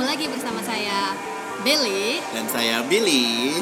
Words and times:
Ketemu 0.00 0.16
lagi 0.16 0.32
bersama 0.32 0.64
saya 0.64 1.12
Bele. 1.60 2.24
Dan 2.32 2.48
saya 2.48 2.80
Billy. 2.88 3.52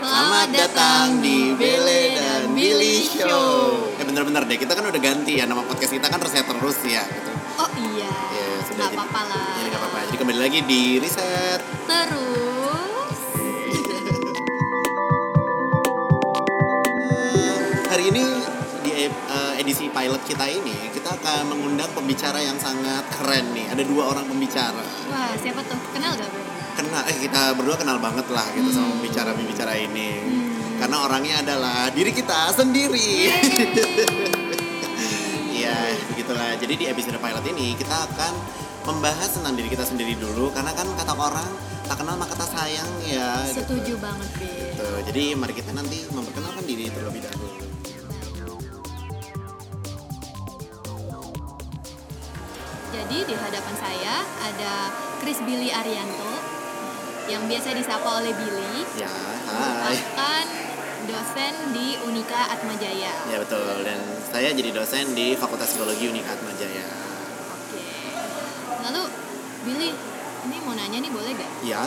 Selamat, 0.00 0.48
datang 0.48 1.20
di 1.20 1.52
Bele 1.60 2.16
dan 2.16 2.56
Billy 2.56 3.04
Show. 3.04 3.84
Eh 4.00 4.04
bener-bener 4.08 4.48
deh, 4.48 4.56
kita 4.56 4.72
kan 4.72 4.88
udah 4.88 4.96
ganti 4.96 5.36
ya 5.36 5.44
nama 5.44 5.60
podcast 5.60 5.92
kita 5.92 6.08
kan 6.08 6.24
reset 6.24 6.48
terus 6.48 6.80
ya 6.88 7.04
gitu. 7.04 7.30
Oh 7.60 7.68
iya. 7.76 8.08
Ya 8.32 8.48
sudah. 8.64 8.88
Jadi- 8.88 8.96
apa-apa 8.96 9.20
lah. 9.28 9.48
Ya 9.60 9.64
nggak 9.68 9.80
apa-apa. 9.84 9.98
Jadi 10.08 10.16
kembali 10.24 10.40
lagi 10.40 10.58
di 10.64 10.82
riset. 11.04 11.60
Terus 11.84 12.53
pilot 19.94 20.22
kita 20.26 20.44
ini 20.50 20.90
kita 20.90 21.14
akan 21.14 21.54
mengundang 21.54 21.86
pembicara 21.94 22.42
yang 22.42 22.58
sangat 22.58 23.06
keren 23.14 23.54
nih. 23.54 23.70
Ada 23.70 23.82
dua 23.86 24.10
orang 24.10 24.26
pembicara. 24.26 24.82
wah 25.08 25.30
siapa 25.38 25.62
tuh? 25.62 25.78
Kenal 25.94 26.18
gak 26.18 26.28
Bel? 26.34 26.42
Kenal 26.74 27.02
eh 27.06 27.18
kita 27.22 27.54
berdua 27.54 27.78
kenal 27.78 28.02
banget 28.02 28.26
lah 28.34 28.44
gitu 28.58 28.74
sama 28.74 28.98
pembicara-pembicara 28.98 29.78
ini. 29.78 30.10
Karena 30.82 31.06
orangnya 31.06 31.40
adalah 31.46 31.88
diri 31.94 32.10
kita 32.10 32.50
sendiri. 32.50 33.30
Iya, 35.54 35.96
begitulah. 36.12 36.60
Jadi 36.60 36.74
di 36.76 36.84
episode 36.90 37.16
pilot 37.16 37.44
ini 37.56 37.72
kita 37.78 38.04
akan 38.10 38.32
membahas 38.84 39.32
tentang 39.32 39.56
diri 39.56 39.72
kita 39.72 39.86
sendiri 39.86 40.12
dulu 40.18 40.52
karena 40.52 40.76
kan 40.76 40.84
kata 40.92 41.16
orang 41.16 41.48
tak 41.88 42.04
kenal 42.04 42.20
maka 42.20 42.36
tak 42.36 42.52
sayang 42.52 42.90
ya. 43.00 43.40
gitu. 43.48 43.64
Setuju 43.64 43.94
banget 43.96 44.28
Bel. 44.36 44.76
Tuh, 44.76 45.00
jadi 45.08 45.24
mari 45.40 45.56
kita 45.56 45.72
nanti 45.72 46.04
memperkenalkan 46.12 46.43
Jadi 52.94 53.26
di 53.26 53.34
hadapan 53.34 53.74
saya 53.74 54.22
ada 54.38 54.72
Chris 55.18 55.42
Billy 55.42 55.74
Arianto 55.74 56.30
yang 57.26 57.42
biasa 57.50 57.74
disapa 57.74 58.22
oleh 58.22 58.30
Billy. 58.30 58.86
Ya, 58.94 59.10
hai. 59.10 59.98
merupakan 59.98 60.46
dosen 61.04 61.54
di 61.74 61.98
Unika 62.06 62.54
Atmajaya. 62.54 63.12
Ya 63.26 63.38
betul. 63.42 63.82
Dan 63.82 63.98
saya 64.30 64.54
jadi 64.54 64.70
dosen 64.70 65.10
di 65.10 65.34
Fakultas 65.34 65.74
Psikologi 65.74 66.06
Unika 66.06 66.38
Atmajaya. 66.38 66.86
Oke. 67.50 67.82
Lalu 68.86 69.02
Billy, 69.66 69.90
ini 70.46 70.56
mau 70.62 70.78
nanya 70.78 70.98
nih 71.02 71.10
boleh 71.10 71.30
gak? 71.34 71.50
Ya, 71.66 71.82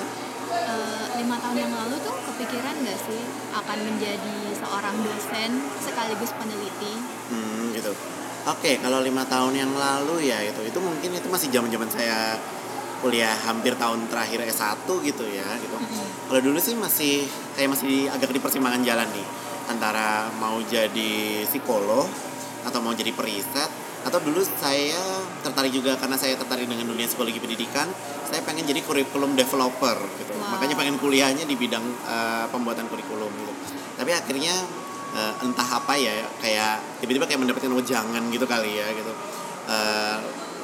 Eh, 0.48 1.06
lima 1.20 1.36
tahun 1.44 1.60
yang 1.60 1.74
lalu 1.76 2.00
tuh 2.08 2.16
kepikiran 2.24 2.80
gak 2.80 2.96
sih 3.04 3.20
akan 3.52 3.78
menjadi 3.84 4.56
seorang 4.56 4.96
dosen 5.04 5.60
sekaligus 5.76 6.32
peneliti? 6.40 6.94
hmm, 7.36 7.76
gitu. 7.76 7.92
Oke, 8.48 8.80
kalau 8.80 9.04
lima 9.04 9.28
tahun 9.28 9.54
yang 9.54 9.72
lalu 9.76 10.32
ya 10.32 10.40
itu 10.40 10.64
itu 10.64 10.80
mungkin 10.80 11.12
itu 11.12 11.28
masih 11.28 11.52
zaman-zaman 11.52 11.92
saya 11.92 12.40
kuliah 12.98 13.36
hampir 13.44 13.76
tahun 13.76 14.08
terakhir 14.08 14.42
S1 14.48 14.88
gitu 14.88 15.24
ya 15.28 15.46
gitu. 15.60 15.76
Kalau 16.32 16.40
dulu 16.40 16.56
sih 16.58 16.74
masih 16.74 17.28
kayak 17.54 17.76
masih 17.76 18.08
agak 18.08 18.32
di 18.32 18.40
persimpangan 18.40 18.82
jalan 18.82 19.06
nih 19.12 19.28
antara 19.68 20.32
mau 20.40 20.58
jadi 20.64 21.44
psikolog 21.44 22.08
atau 22.64 22.80
mau 22.80 22.96
jadi 22.96 23.12
periset 23.12 23.68
atau 24.08 24.24
dulu 24.24 24.40
saya 24.40 24.96
tertarik 25.44 25.76
juga 25.76 26.00
karena 26.00 26.16
saya 26.16 26.40
tertarik 26.40 26.72
dengan 26.72 26.88
dunia 26.88 27.04
psikologi 27.04 27.44
pendidikan 27.44 27.92
saya 28.24 28.40
pengen 28.48 28.64
jadi 28.64 28.80
kurikulum 28.80 29.36
developer 29.36 30.00
gitu 30.24 30.32
Wow. 30.38 30.56
makanya 30.56 30.80
pengen 30.80 30.96
kuliahnya 30.96 31.44
di 31.44 31.60
bidang 31.60 31.84
eh, 32.08 32.46
pembuatan 32.48 32.88
kurikulum 32.88 33.28
gitu 33.28 33.54
tapi 34.00 34.16
akhirnya 34.16 34.56
eh, 35.16 35.34
entah 35.46 35.68
apa 35.68 35.94
ya 35.96 36.26
kayak 36.42 37.04
tiba-tiba 37.04 37.30
kayak 37.30 37.40
mendapatkan 37.44 37.72
wejangan 37.72 38.24
gitu 38.34 38.44
kali 38.44 38.82
ya 38.82 38.88
gitu. 38.92 39.14
Eh, 39.68 40.18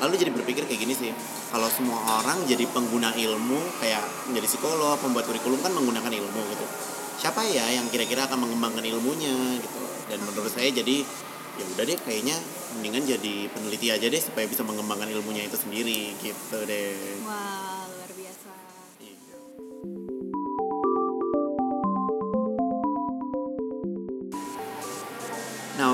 lalu 0.03 0.13
jadi 0.19 0.31
berpikir 0.35 0.67
kayak 0.67 0.81
gini 0.83 0.93
sih 0.95 1.11
kalau 1.53 1.69
semua 1.69 2.01
orang 2.19 2.43
jadi 2.49 2.65
pengguna 2.65 3.13
ilmu 3.13 3.59
kayak 3.79 4.03
menjadi 4.27 4.47
psikolog 4.57 4.97
pembuat 4.99 5.29
kurikulum 5.29 5.61
kan 5.61 5.71
menggunakan 5.71 6.11
ilmu 6.11 6.41
gitu. 6.51 6.65
Siapa 7.21 7.45
ya 7.45 7.63
yang 7.71 7.87
kira-kira 7.87 8.27
akan 8.27 8.43
mengembangkan 8.43 8.83
ilmunya 8.83 9.61
gitu. 9.61 9.81
Dan 10.11 10.19
menurut 10.27 10.51
saya 10.51 10.67
jadi 10.73 11.05
ya 11.53 11.63
udah 11.77 11.85
deh 11.85 11.97
kayaknya 12.01 12.33
mendingan 12.73 13.05
jadi 13.05 13.35
peneliti 13.53 13.93
aja 13.93 14.09
deh 14.09 14.17
supaya 14.17 14.49
bisa 14.49 14.65
mengembangkan 14.65 15.05
ilmunya 15.13 15.45
itu 15.45 15.55
sendiri 15.55 16.17
gitu 16.19 16.57
deh. 16.65 17.21
Wah, 17.21 17.72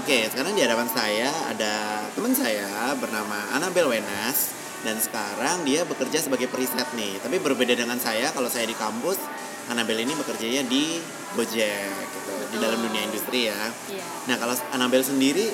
oke, 0.09 0.33
sekarang 0.33 0.57
di 0.57 0.65
hadapan 0.65 0.89
saya 0.89 1.29
ada 1.53 2.01
teman 2.17 2.33
saya 2.33 2.97
bernama 2.97 3.45
Anabel 3.53 3.93
Wenas 3.93 4.57
dan 4.81 4.97
sekarang 4.97 5.61
dia 5.69 5.85
bekerja 5.85 6.17
sebagai 6.17 6.49
periset 6.49 6.89
nih. 6.97 7.21
Tapi 7.21 7.37
berbeda 7.37 7.77
dengan 7.77 8.01
saya, 8.01 8.33
kalau 8.33 8.49
saya 8.49 8.65
di 8.65 8.73
kampus, 8.73 9.21
Anabel 9.69 10.01
ini 10.01 10.17
bekerjanya 10.17 10.65
di 10.65 10.97
Gojek 11.37 11.93
gitu, 11.93 12.33
di 12.49 12.57
dalam 12.57 12.81
dunia 12.81 13.05
industri 13.05 13.53
ya. 13.53 13.69
Iya. 13.85 14.05
Nah 14.33 14.35
kalau 14.41 14.57
Anabel 14.73 15.05
sendiri, 15.05 15.45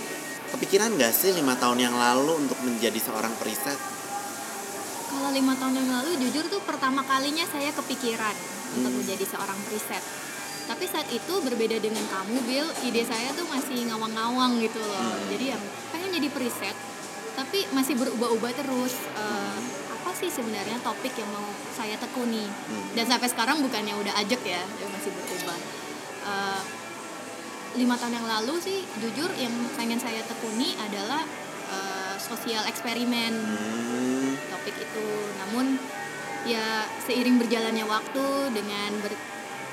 kepikiran 0.55 0.95
nggak 0.95 1.11
sih 1.11 1.35
lima 1.35 1.59
tahun 1.59 1.91
yang 1.91 1.95
lalu 1.99 2.47
untuk 2.47 2.55
menjadi 2.63 3.11
seorang 3.11 3.35
periset? 3.35 3.75
Kalau 5.11 5.35
lima 5.35 5.51
tahun 5.59 5.83
yang 5.83 5.89
lalu 5.99 6.15
jujur 6.31 6.47
tuh 6.47 6.63
pertama 6.63 7.03
kalinya 7.03 7.43
saya 7.51 7.75
kepikiran 7.75 8.35
untuk 8.79 8.87
Hmm. 8.87 9.03
menjadi 9.03 9.35
seorang 9.35 9.59
periset. 9.67 9.99
Tapi 10.65 10.85
saat 10.89 11.05
itu 11.13 11.33
berbeda 11.45 11.77
dengan 11.77 12.01
kamu, 12.09 12.41
Bill, 12.49 12.67
ide 12.89 13.05
saya 13.05 13.29
tuh 13.37 13.45
masih 13.45 13.85
ngawang-ngawang 13.85 14.57
gitu 14.65 14.81
loh. 14.81 14.97
Hmm. 14.97 15.29
Jadi 15.29 15.45
yang 15.53 15.63
pengen 15.93 16.09
jadi 16.17 16.27
periset, 16.33 16.73
tapi 17.37 17.69
masih 17.69 17.93
berubah-ubah 18.01 18.51
terus. 18.57 18.93
Eh, 19.13 19.59
apa 19.93 20.11
sih 20.17 20.29
sebenarnya 20.29 20.81
topik 20.81 21.13
yang 21.13 21.29
mau 21.29 21.45
saya 21.77 21.93
tekuni? 22.01 22.49
Hmm. 22.49 22.85
Dan 22.97 23.05
sampai 23.05 23.29
sekarang 23.29 23.61
bukannya 23.61 23.93
udah 23.93 24.13
ajak 24.25 24.41
ya, 24.41 24.61
masih 24.89 25.13
berubah. 25.13 25.59
Eh, 26.25 26.61
lima 27.75 27.95
tahun 28.01 28.17
yang 28.17 28.27
lalu 28.27 28.55
sih, 28.57 28.79
jujur 29.05 29.29
yang 29.37 29.53
pengen 29.77 30.01
saya 30.01 30.25
tekuni 30.25 30.73
adalah 30.81 31.21
eh, 31.69 32.15
sosial 32.17 32.65
eksperimen 32.65 33.33
Hmm, 33.37 34.33
topik 34.49 34.75
itu. 34.81 35.07
Namun 35.45 35.77
ya 36.45 36.85
seiring 37.05 37.41
berjalannya 37.41 37.85
waktu 37.85 38.25
dengan 38.53 38.89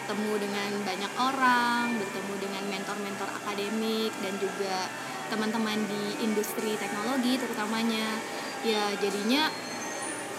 bertemu 0.03 0.35
dengan 0.35 0.71
banyak 0.83 1.13
orang, 1.15 1.95
bertemu 1.95 2.35
dengan 2.43 2.63
mentor-mentor 2.75 3.31
akademik 3.39 4.11
dan 4.19 4.35
juga 4.43 4.91
teman-teman 5.31 5.79
di 5.87 6.27
industri 6.27 6.75
teknologi 6.75 7.39
terutamanya, 7.39 8.19
ya 8.67 8.91
jadinya 8.99 9.47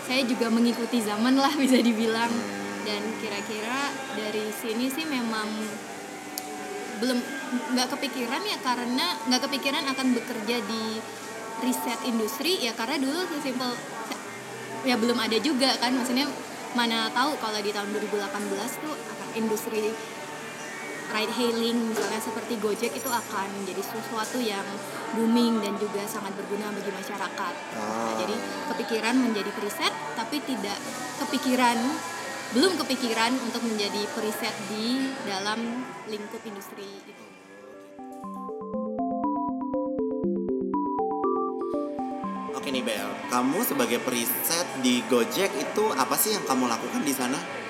saya 0.03 0.27
juga 0.27 0.51
mengikuti 0.51 0.99
zaman 0.99 1.39
lah 1.39 1.55
bisa 1.63 1.79
dibilang. 1.79 2.27
Hmm. 2.27 2.83
Dan 2.83 2.99
kira-kira 3.23 3.87
dari 4.19 4.51
sini 4.51 4.91
sih 4.91 5.07
memang 5.07 5.47
belum 6.99 7.23
nggak 7.71 7.87
kepikiran 7.95 8.43
ya 8.43 8.59
karena 8.59 9.15
nggak 9.31 9.47
kepikiran 9.47 9.87
akan 9.95 10.07
bekerja 10.11 10.59
di 10.59 10.99
riset 11.63 12.03
industri 12.03 12.59
ya 12.59 12.75
karena 12.75 12.99
dulu 12.99 13.23
sesimpel 13.31 13.71
ya 14.83 14.99
belum 14.99 15.15
ada 15.15 15.39
juga 15.39 15.79
kan 15.79 15.95
maksudnya 15.95 16.27
mana 16.75 17.07
tahu 17.15 17.39
kalau 17.39 17.59
di 17.63 17.71
tahun 17.71 17.95
2018 17.95 18.83
tuh 18.83 19.12
industri 19.35 19.93
ride 21.13 21.33
hailing 21.37 21.93
misalnya 21.93 22.17
seperti 22.17 22.57
Gojek 22.57 22.89
itu 22.89 23.05
akan 23.05 23.47
menjadi 23.61 23.85
sesuatu 23.85 24.41
yang 24.41 24.65
booming 25.13 25.61
dan 25.61 25.77
juga 25.77 26.01
sangat 26.09 26.33
berguna 26.33 26.73
bagi 26.73 26.89
masyarakat. 26.89 27.53
Nah, 27.53 27.77
Ah. 27.77 28.17
jadi 28.17 28.35
kepikiran 28.73 29.13
menjadi 29.21 29.53
periset 29.53 29.93
tapi 30.17 30.41
tidak 30.41 30.77
kepikiran 31.21 31.77
belum 32.53 32.77
kepikiran 32.81 33.33
untuk 33.45 33.61
menjadi 33.65 34.05
periset 34.13 34.53
di 34.69 35.09
dalam 35.25 35.85
lingkup 36.09 36.41
industri 36.45 36.85
gitu. 37.05 37.25
Oke 42.53 42.71
nih 42.71 42.85
Bel, 42.85 43.09
kamu 43.27 43.59
sebagai 43.65 43.99
periset 44.01 44.65
di 44.79 45.03
Gojek 45.09 45.51
itu 45.51 45.83
apa 45.93 46.15
sih 46.15 46.31
yang 46.31 46.45
kamu 46.45 46.69
lakukan 46.69 47.01
di 47.03 47.11
sana? 47.13 47.62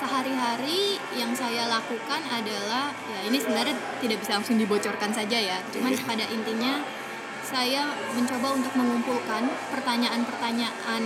Sehari-hari 0.00 0.96
yang 1.12 1.36
saya 1.36 1.68
lakukan 1.68 2.24
adalah 2.32 2.88
ya 3.04 3.28
ini 3.28 3.36
sebenarnya 3.36 3.76
tidak 4.00 4.24
bisa 4.24 4.40
langsung 4.40 4.56
dibocorkan 4.56 5.12
saja 5.12 5.36
ya. 5.36 5.60
Cuman 5.68 5.92
Iya. 5.92 6.04
pada 6.08 6.24
intinya 6.32 6.80
saya 7.44 7.84
mencoba 8.16 8.56
untuk 8.56 8.72
mengumpulkan 8.80 9.44
pertanyaan-pertanyaan 9.68 11.02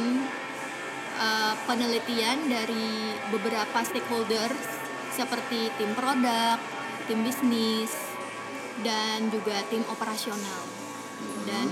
eh, 1.14 1.54
penelitian 1.66 2.38
dari 2.46 3.18
beberapa 3.34 3.82
stakeholders 3.82 4.62
seperti 5.14 5.70
tim 5.78 5.90
produk, 5.94 6.58
tim 7.06 7.22
bisnis, 7.22 7.90
dan 8.82 9.30
juga 9.30 9.62
tim 9.70 9.82
operasional. 9.86 10.62
Dan 11.46 11.70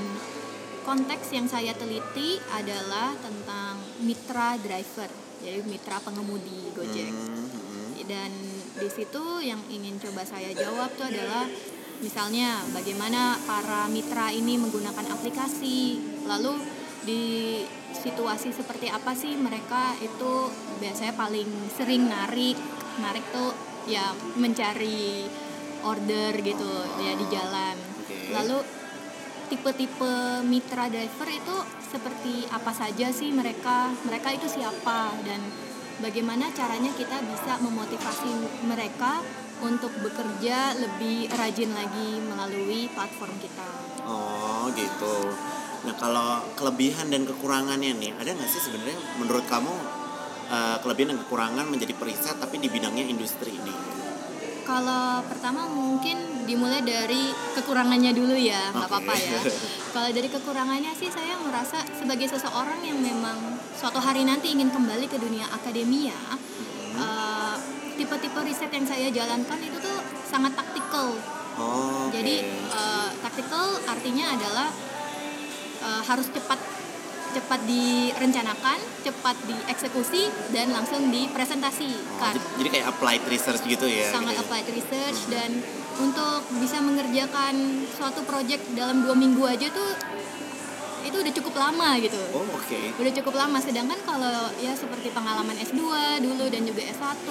konteks 0.86 1.34
yang 1.34 1.50
saya 1.50 1.74
teliti 1.74 2.38
adalah 2.54 3.14
tentang 3.19 3.82
mitra 4.06 4.54
driver, 4.62 5.10
jadi 5.42 5.60
mitra 5.66 5.98
pengemudi 6.00 6.70
Gojek. 6.72 7.10
Hmm, 7.10 7.50
hmm. 7.50 7.90
Dan 8.06 8.30
di 8.78 8.88
situ 8.88 9.22
yang 9.42 9.60
ingin 9.68 9.98
coba 10.00 10.22
saya 10.22 10.50
jawab 10.54 10.90
tuh 10.94 11.06
adalah 11.10 11.46
misalnya 12.02 12.62
bagaimana 12.74 13.38
para 13.46 13.86
mitra 13.90 14.30
ini 14.34 14.58
menggunakan 14.58 15.06
aplikasi, 15.12 16.02
lalu 16.26 16.58
di 17.02 17.22
situasi 17.92 18.54
seperti 18.54 18.88
apa 18.88 19.12
sih 19.12 19.34
mereka 19.34 19.94
itu 19.98 20.48
biasanya 20.78 21.14
paling 21.18 21.50
sering 21.74 22.06
narik 22.06 22.54
narik 23.02 23.26
tuh 23.34 23.50
ya 23.90 24.14
mencari 24.38 25.26
order 25.82 26.30
gitu 26.38 26.72
ya 27.02 27.12
di 27.18 27.26
jalan 27.26 27.76
lalu 28.30 28.58
tipe-tipe 29.52 30.40
mitra 30.49 30.88
driver 30.88 31.28
itu 31.28 31.56
seperti 31.93 32.49
apa 32.49 32.72
saja 32.72 33.12
sih 33.12 33.28
mereka 33.28 33.93
mereka 34.08 34.32
itu 34.32 34.49
siapa 34.49 35.12
dan 35.28 35.44
bagaimana 36.00 36.49
caranya 36.56 36.88
kita 36.96 37.20
bisa 37.20 37.60
memotivasi 37.60 38.64
mereka 38.64 39.20
untuk 39.60 39.93
bekerja 40.00 40.72
lebih 40.81 41.28
rajin 41.37 41.70
lagi 41.76 42.16
melalui 42.25 42.88
platform 42.96 43.37
kita 43.44 43.93
Oh 44.02 44.66
gitu. 44.75 45.16
Nah 45.87 45.94
kalau 45.98 46.43
kelebihan 46.58 47.10
dan 47.10 47.22
kekurangannya 47.22 47.94
nih, 47.98 48.10
ada 48.19 48.34
nggak 48.34 48.50
sih 48.50 48.62
sebenarnya 48.62 48.98
menurut 49.19 49.46
kamu 49.46 49.72
eh, 50.50 50.76
kelebihan 50.82 51.14
dan 51.14 51.19
kekurangan 51.26 51.66
menjadi 51.70 51.94
periset 51.94 52.37
tapi 52.43 52.58
di 52.58 52.66
bidangnya 52.66 53.06
industri 53.06 53.55
ini? 53.55 54.01
Kalau 54.62 55.20
pertama 55.26 55.66
mungkin 55.66 56.46
dimulai 56.46 56.82
dari 56.82 57.34
kekurangannya 57.58 58.14
dulu 58.14 58.34
ya, 58.34 58.70
nggak 58.70 58.86
Oke. 58.86 58.94
apa-apa 58.94 59.14
ya. 59.18 59.40
Kalau 59.90 60.08
dari 60.14 60.28
kekurangannya 60.30 60.92
sih 60.94 61.10
saya 61.10 61.34
merasa 61.42 61.82
sebagai 61.94 62.30
seseorang 62.30 62.80
yang 62.86 62.98
memang 62.98 63.58
suatu 63.74 63.98
hari 63.98 64.22
nanti 64.22 64.54
ingin 64.54 64.70
kembali 64.70 65.06
ke 65.10 65.18
dunia 65.18 65.46
akademia, 65.50 66.16
eh, 66.94 67.54
tipe-tipe 67.98 68.40
riset 68.42 68.70
yang 68.70 68.86
saya 68.86 69.10
jalankan 69.10 69.58
itu 69.62 69.78
tuh 69.82 69.98
sangat 70.26 70.54
taktikal. 70.54 71.14
Oh. 71.58 72.08
oke. 72.08 72.14
Jadi 72.14 72.34
eh, 72.70 73.08
taktikal 73.18 73.66
artinya 73.86 74.34
adalah 74.34 74.68
eh, 75.82 76.02
harus 76.06 76.30
cepat 76.30 76.81
cepat 77.32 77.61
direncanakan, 77.64 78.76
cepat 79.00 79.37
dieksekusi 79.43 80.23
dan 80.50 80.70
langsung 80.70 81.08
dipresentasi. 81.08 81.90
Oh, 81.90 82.19
Kar- 82.19 82.38
jadi, 82.56 82.69
kayak 82.70 82.87
applied 82.88 83.23
research 83.26 83.62
gitu 83.64 83.84
ya? 83.84 84.08
sangat 84.08 84.32
gitu 84.32 84.38
ya? 84.38 84.43
applied 84.43 84.69
research 84.70 85.19
dan 85.26 85.50
untuk 85.94 86.40
bisa 86.56 86.79
mengerjakan 86.79 87.55
suatu 87.88 88.23
project 88.23 88.64
dalam 88.73 89.00
dua 89.00 89.12
minggu 89.14 89.43
aja 89.43 89.69
tuh 89.69 89.93
itu 91.02 91.17
udah 91.19 91.34
cukup 91.34 91.55
lama 91.55 91.99
gitu 91.99 92.17
Oh 92.31 92.46
oke. 92.46 92.81
udah 92.96 93.12
cukup 93.12 93.34
lama 93.34 93.58
sedangkan 93.58 93.99
kalau 94.00 94.32
ya 94.56 94.73
seperti 94.73 95.11
pengalaman 95.11 95.58
S2 95.58 95.82
dulu 96.20 96.44
dan 96.46 96.62
juga 96.62 96.81
S1 96.87 97.26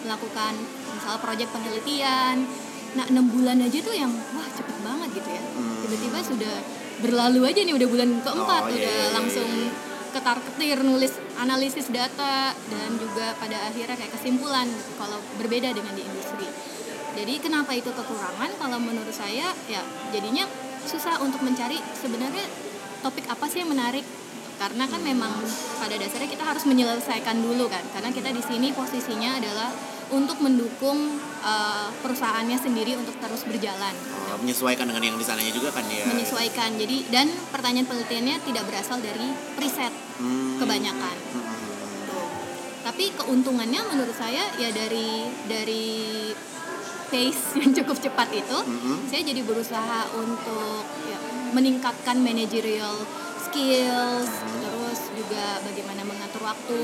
melakukan 0.00 0.52
misalnya 0.90 1.18
project 1.18 1.50
penelitian 1.50 2.46
nah 2.90 3.04
enam 3.04 3.26
bulan 3.28 3.58
aja 3.60 3.78
tuh 3.78 3.92
yang 3.92 4.08
wah 4.08 4.48
cepet 4.48 4.76
banget 4.80 5.08
gitu 5.12 5.28
ya 5.28 5.42
Hmm. 5.50 5.76
tiba-tiba 5.82 6.18
sudah 6.22 6.54
berlalu 7.00 7.40
aja 7.48 7.60
nih 7.64 7.74
udah 7.74 7.88
bulan 7.88 8.10
keempat 8.20 8.62
Oh, 8.64 8.70
iya, 8.70 8.76
udah 8.76 8.92
iya, 8.92 9.04
iya, 9.08 9.16
langsung 9.16 9.48
iya. 9.48 9.72
ketar 10.10 10.38
ketir 10.42 10.78
nulis 10.84 11.12
analisis 11.40 11.86
data 11.88 12.52
dan 12.52 12.90
juga 13.00 13.32
pada 13.40 13.56
akhirnya 13.72 13.96
kayak 13.96 14.12
kesimpulan 14.14 14.68
kalau 15.00 15.18
berbeda 15.40 15.72
dengan 15.72 15.96
di 15.96 16.02
industri. 16.04 16.46
Jadi 17.16 17.34
kenapa 17.42 17.74
itu 17.74 17.90
kekurangan? 17.90 18.54
Kalau 18.60 18.78
menurut 18.78 19.12
saya 19.12 19.50
ya 19.66 19.82
jadinya 20.14 20.46
susah 20.86 21.18
untuk 21.20 21.42
mencari 21.42 21.80
sebenarnya 21.96 22.44
topik 23.02 23.26
apa 23.26 23.44
sih 23.48 23.64
yang 23.64 23.72
menarik. 23.72 24.04
Karena 24.60 24.84
kan 24.84 25.00
memang 25.00 25.32
pada 25.80 25.96
dasarnya 25.96 26.28
kita 26.28 26.44
harus 26.44 26.68
menyelesaikan 26.68 27.40
dulu 27.40 27.64
kan 27.72 27.80
karena 27.96 28.12
kita 28.12 28.28
di 28.28 28.44
sini 28.44 28.76
posisinya 28.76 29.40
adalah 29.40 29.72
untuk 30.10 30.38
mendukung 30.38 30.98
uh, 31.40 31.88
perusahaannya 31.98 32.56
sendiri 32.56 32.94
untuk 32.94 33.14
terus 33.16 33.42
berjalan 33.42 33.94
Oh, 34.26 34.38
menyesuaikan 34.38 34.84
dengan 34.84 35.02
yang 35.04 35.16
di 35.16 35.22
sananya 35.22 35.50
juga 35.50 35.70
kan 35.70 35.82
ya? 35.84 36.04
menyesuaikan 36.04 36.74
jadi 36.74 36.96
dan 37.08 37.26
pertanyaan 37.48 37.86
penelitiannya 37.86 38.36
tidak 38.40 38.64
berasal 38.64 38.98
dari 38.98 39.26
preset 39.54 39.90
Hmm. 40.16 40.58
kebanyakan 40.58 41.16
Hmm. 41.32 41.46
Tuh. 42.06 42.28
tapi 42.82 43.08
keuntungannya 43.10 43.80
menurut 43.86 44.12
saya 44.12 44.44
ya 44.54 44.68
dari 44.70 45.24
dari 45.46 45.88
pace 47.06 47.42
yang 47.60 47.72
cukup 47.74 47.96
cepat 47.96 48.28
itu 48.32 48.58
Mhm. 48.60 49.06
saya 49.06 49.22
jadi 49.24 49.40
berusaha 49.40 50.00
untuk 50.14 50.82
ya, 51.04 51.18
meningkatkan 51.50 52.18
managerial 52.18 52.94
skills 53.40 54.30
terus 54.60 55.00
juga 55.12 55.58
bagaimana 55.60 56.02
mengatur 56.02 56.42
waktu 56.44 56.78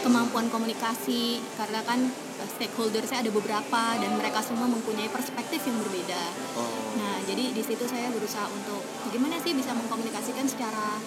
kemampuan 0.00 0.48
komunikasi 0.48 1.38
karena 1.54 1.80
kan 1.82 2.10
stakeholder 2.48 3.04
saya 3.04 3.26
ada 3.26 3.32
beberapa 3.32 3.82
dan 4.00 4.10
mereka 4.16 4.40
semua 4.40 4.68
mempunyai 4.70 5.08
perspektif 5.12 5.60
yang 5.66 5.78
berbeda 5.80 6.22
Oh. 6.58 6.66
Nah, 6.98 7.22
jadi 7.22 7.54
di 7.54 7.62
situ 7.62 7.86
saya 7.86 8.10
berusaha 8.10 8.46
untuk 8.50 8.82
bagaimana 9.06 9.38
sih 9.38 9.54
bisa 9.54 9.70
mengkomunikasikan 9.70 10.46
secara 10.50 10.98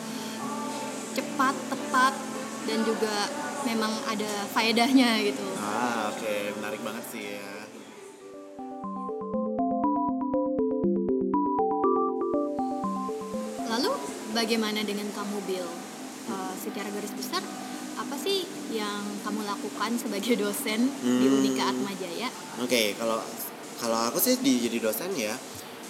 cepat, 1.13 1.56
tepat, 1.68 2.13
dan 2.63 2.80
juga 2.88 3.27
memang 3.68 3.91
ada 4.07 4.47
faedahnya 4.56 5.19
gitu. 5.24 5.44
Ah 5.59 6.12
oke 6.12 6.33
menarik 6.59 6.81
banget 6.83 7.06
sih 7.12 7.24
ya. 7.35 7.51
Lalu 13.74 13.91
bagaimana 14.31 14.80
dengan 14.85 15.09
kamu, 15.12 15.38
Bill? 15.50 15.68
Eh, 16.24 16.53
secara 16.62 16.88
garis 16.94 17.12
besar, 17.12 17.44
apa 18.00 18.15
sih 18.15 18.47
yang 18.73 19.05
kamu 19.21 19.45
lakukan 19.45 19.93
sebagai 19.95 20.33
dosen 20.41 20.89
di 20.99 21.25
Hmm. 21.29 21.37
Unika 21.39 21.69
Atmajaya? 21.69 22.27
Oke, 22.57 22.97
kalau 22.97 23.21
kalau 23.77 23.99
aku 24.09 24.17
sih 24.17 24.39
di, 24.41 24.63
jadi 24.63 24.81
dosen 24.81 25.13
ya, 25.13 25.35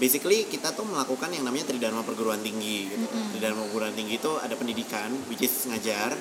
basically 0.02 0.50
kita 0.50 0.76
tuh 0.76 0.84
melakukan 0.84 1.30
yang 1.32 1.48
namanya 1.48 1.72
tridharma 1.72 2.04
perguruan 2.04 2.42
tinggi 2.44 2.92
gitu. 2.92 3.06
Mm-mm. 3.06 3.38
Tridharma 3.38 3.64
perguruan 3.70 3.94
tinggi 3.96 4.18
itu 4.18 4.32
ada 4.42 4.56
pendidikan, 4.58 5.14
which 5.30 5.46
is 5.46 5.54
ngajar, 5.70 6.12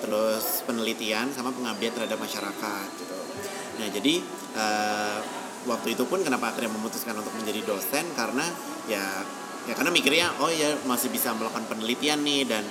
terus 0.00 0.64
penelitian 0.64 1.28
sama 1.30 1.52
pengabdian 1.52 1.92
terhadap 1.92 2.18
masyarakat 2.18 2.88
gitu. 2.98 3.18
Nah, 3.78 3.88
jadi 3.92 4.14
eh, 4.56 5.18
waktu 5.68 5.92
itu 5.92 6.04
pun 6.08 6.24
kenapa 6.24 6.56
akhirnya 6.56 6.72
memutuskan 6.72 7.12
untuk 7.20 7.36
menjadi 7.36 7.60
dosen 7.68 8.04
karena 8.16 8.48
ya 8.88 9.04
ya 9.68 9.76
karena 9.76 9.92
mikirnya 9.92 10.32
oh 10.40 10.48
ya 10.48 10.72
masih 10.88 11.12
bisa 11.12 11.36
melakukan 11.36 11.68
penelitian 11.68 12.24
nih 12.24 12.48
dan 12.48 12.64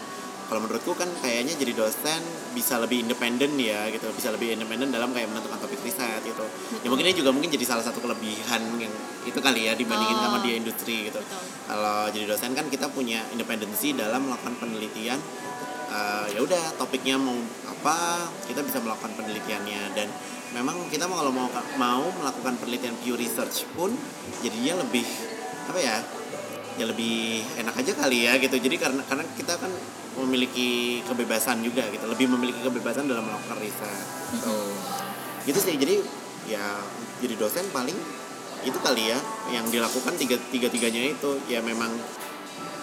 kalau 0.49 0.65
menurutku 0.65 0.97
kan 0.97 1.05
kayaknya 1.21 1.53
jadi 1.61 1.77
dosen 1.77 2.21
bisa 2.57 2.81
lebih 2.81 3.05
independen 3.05 3.53
ya 3.61 3.85
gitu 3.93 4.09
bisa 4.17 4.33
lebih 4.33 4.57
independen 4.57 4.89
dalam 4.89 5.13
kayak 5.13 5.29
menentukan 5.29 5.61
topik 5.61 5.77
riset 5.85 6.25
gitu 6.25 6.41
ya 6.81 6.89
mungkin 6.89 7.05
ini 7.05 7.15
juga 7.15 7.29
mungkin 7.29 7.53
jadi 7.53 7.65
salah 7.69 7.85
satu 7.85 8.01
kelebihan 8.01 8.81
yang 8.81 8.93
itu 9.29 9.37
kali 9.37 9.69
ya 9.69 9.77
dibandingin 9.77 10.17
Oh. 10.17 10.23
sama 10.25 10.37
dia 10.41 10.57
industri 10.57 11.13
gitu 11.13 11.21
Betul. 11.21 11.39
kalau 11.69 12.09
jadi 12.09 12.25
dosen 12.25 12.51
kan 12.57 12.65
kita 12.67 12.89
punya 12.89 13.21
independensi 13.29 13.93
dalam 13.93 14.25
melakukan 14.25 14.57
penelitian 14.57 15.21
Eh, 15.89 16.25
ya 16.37 16.39
udah 16.45 16.77
topiknya 16.77 17.17
mau 17.17 17.33
apa 17.65 18.29
kita 18.45 18.61
bisa 18.61 18.77
melakukan 18.77 19.09
penelitiannya 19.17 19.97
dan 19.97 20.05
memang 20.53 20.85
kita 20.93 21.09
mau 21.09 21.17
kalau 21.17 21.33
mau 21.33 21.49
mau 21.81 22.05
melakukan 22.13 22.61
penelitian 22.61 22.93
pure 23.01 23.17
research 23.17 23.65
pun 23.73 23.89
jadinya 24.45 24.85
lebih 24.85 25.01
apa 25.65 25.79
ya 25.81 25.97
ya 26.77 26.85
lebih 26.85 27.41
enak 27.57 27.73
aja 27.73 27.91
kali 27.97 28.29
ya 28.29 28.37
gitu 28.37 28.61
jadi 28.61 28.77
karena 28.77 29.01
karena 29.09 29.25
kita 29.33 29.57
kan 29.57 29.73
memiliki 30.17 30.99
kebebasan 31.05 31.61
juga 31.61 31.85
gitu. 31.91 32.05
Lebih 32.09 32.25
memiliki 32.31 32.59
kebebasan 32.65 33.05
dalam 33.05 33.27
melakukan 33.27 33.57
riset. 33.61 34.05
Gitu 34.33 34.57
gitu 35.49 35.59
sih. 35.59 35.75
Jadi 35.77 35.95
ya 36.49 36.77
jadi 37.21 37.33
dosen 37.37 37.65
paling 37.69 37.95
itu 38.59 38.75
kali 38.83 39.07
ya 39.07 39.19
yang 39.53 39.65
dilakukan 39.69 40.13
tiga 40.17 40.37
tiga 40.49 40.67
tiganya 40.69 41.13
itu. 41.13 41.37
Ya 41.49 41.61
memang 41.61 41.89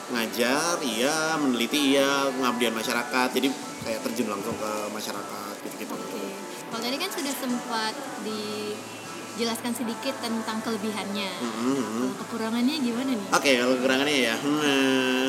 ngajar 0.07 0.79
iya 0.87 1.35
meneliti 1.39 1.95
iya 1.97 2.31
pengabdian 2.31 2.75
masyarakat. 2.75 3.29
Jadi 3.35 3.49
kayak 3.87 4.01
terjun 4.03 4.29
langsung 4.31 4.55
ke 4.59 4.73
masyarakat 4.91 5.55
gitu 5.63 5.75
gitu 5.87 5.95
Oke. 5.95 6.23
Kalau 6.67 6.83
tadi 6.83 6.97
kan 6.99 7.11
sudah 7.15 7.35
sempat 7.39 7.95
dijelaskan 8.27 9.73
sedikit 9.79 10.15
tentang 10.19 10.59
kelebihannya. 10.67 11.31
Kalau 11.39 12.17
kekurangannya 12.27 12.75
gimana 12.83 13.11
nih? 13.15 13.29
oke 13.31 13.51
kalau 13.63 13.75
kekurangannya 13.79 14.17
ya 14.27 14.35
hmm, 14.35 15.25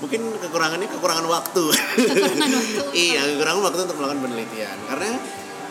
mungkin 0.00 0.20
kekurangannya 0.40 0.88
kekurangan 0.88 1.26
waktu. 1.28 1.64
Kekurangan 1.70 2.50
waktu. 2.56 2.80
iya 3.12 3.20
kekurangan 3.36 3.62
waktu 3.68 3.78
untuk 3.86 3.98
melakukan 4.00 4.20
penelitian. 4.24 4.76
Karena 4.88 5.10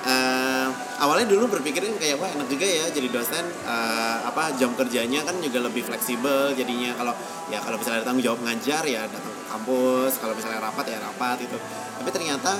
eh, 0.05 0.67
awalnya 1.01 1.27
dulu 1.27 1.49
berpikirin 1.57 1.97
kayak 1.97 2.21
wah 2.21 2.29
enak 2.29 2.47
juga 2.47 2.65
ya 2.69 2.85
jadi 2.93 3.09
dosen. 3.09 3.45
Eh, 3.49 4.17
apa 4.23 4.53
jam 4.55 4.71
kerjanya 4.77 5.25
kan 5.25 5.35
juga 5.41 5.65
lebih 5.65 5.81
fleksibel 5.83 6.53
jadinya. 6.53 6.93
Kalau 6.95 7.13
ya 7.49 7.59
kalau 7.59 7.81
misalnya 7.81 8.05
ada 8.05 8.05
tanggung 8.05 8.25
jawab 8.25 8.39
ngajar 8.45 8.83
ya 8.85 9.01
datang 9.09 9.33
ke 9.33 9.43
kampus. 9.49 10.13
Kalau 10.21 10.33
misalnya 10.37 10.61
rapat 10.61 10.85
ya 10.87 10.97
rapat 11.01 11.37
itu 11.43 11.57
tapi 11.99 12.09
ternyata 12.15 12.53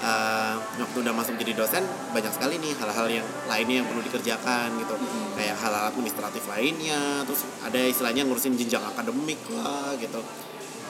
eh, 0.00 0.54
waktu 0.80 0.96
udah 1.04 1.12
masuk 1.12 1.36
jadi 1.36 1.52
dosen 1.52 1.84
banyak 2.16 2.32
sekali 2.32 2.56
nih 2.58 2.72
hal-hal 2.80 3.06
yang 3.12 3.28
lainnya 3.44 3.84
yang 3.84 3.86
perlu 3.86 4.00
dikerjakan 4.00 4.72
gitu. 4.80 4.96
Kayak 5.36 5.60
hal-hal 5.60 5.92
administratif 5.92 6.48
lainnya 6.48 7.28
terus 7.28 7.44
ada 7.60 7.76
istilahnya 7.76 8.24
ngurusin 8.24 8.56
jenjang 8.56 8.80
akademik 8.88 9.38
lah 9.52 9.92
gitu 10.00 10.24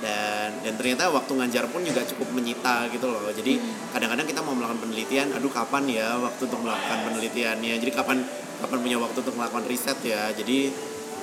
dan 0.01 0.49
dan 0.65 0.75
ternyata 0.81 1.13
waktu 1.13 1.33
ngajar 1.37 1.65
pun 1.69 1.85
juga 1.85 2.03
cukup 2.05 2.33
menyita 2.35 2.89
gitu 2.91 3.07
loh. 3.07 3.29
Jadi 3.31 3.61
kadang-kadang 3.93 4.27
kita 4.27 4.41
mau 4.41 4.57
melakukan 4.57 4.81
penelitian 4.89 5.33
aduh 5.37 5.53
kapan 5.53 5.85
ya 5.87 6.17
waktu 6.19 6.43
untuk 6.49 6.61
melakukan 6.65 6.99
penelitiannya? 7.07 7.75
Jadi 7.79 7.93
kapan 7.93 8.19
kapan 8.61 8.79
punya 8.81 8.99
waktu 8.99 9.19
untuk 9.21 9.35
melakukan 9.37 9.65
riset 9.69 9.99
ya. 10.03 10.33
Jadi 10.33 10.73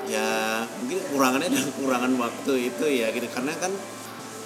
ya 0.08 0.64
mungkin 0.80 0.98
kekurangannya 1.04 1.48
adalah 1.52 1.66
kekurangan 1.74 2.12
waktu 2.22 2.54
itu 2.70 2.86
ya 2.88 3.08
gitu. 3.12 3.28
Karena 3.34 3.54
kan 3.58 3.72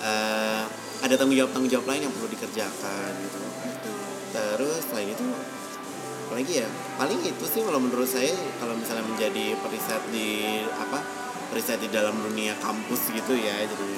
eh, 0.02 0.64
ada 1.02 1.14
tanggung 1.20 1.38
jawab 1.38 1.52
tanggung 1.52 1.72
jawab 1.72 1.86
lain 1.92 2.08
yang 2.08 2.14
perlu 2.16 2.30
dikerjakan 2.32 3.12
gitu. 3.22 3.40
Terus 4.32 4.82
selain 4.88 5.12
itu 5.12 5.26
apalagi 6.32 6.64
ya 6.64 6.70
paling 6.96 7.20
itu 7.28 7.44
sih 7.44 7.60
kalau 7.60 7.84
menurut 7.84 8.08
saya 8.08 8.32
kalau 8.56 8.72
misalnya 8.80 9.04
menjadi 9.04 9.52
periset 9.60 10.00
di 10.16 10.64
apa 10.80 11.04
periset 11.52 11.84
di 11.84 11.92
dalam 11.92 12.16
dunia 12.24 12.56
kampus 12.64 13.12
gitu 13.12 13.36
ya 13.36 13.68
jadi 13.68 13.90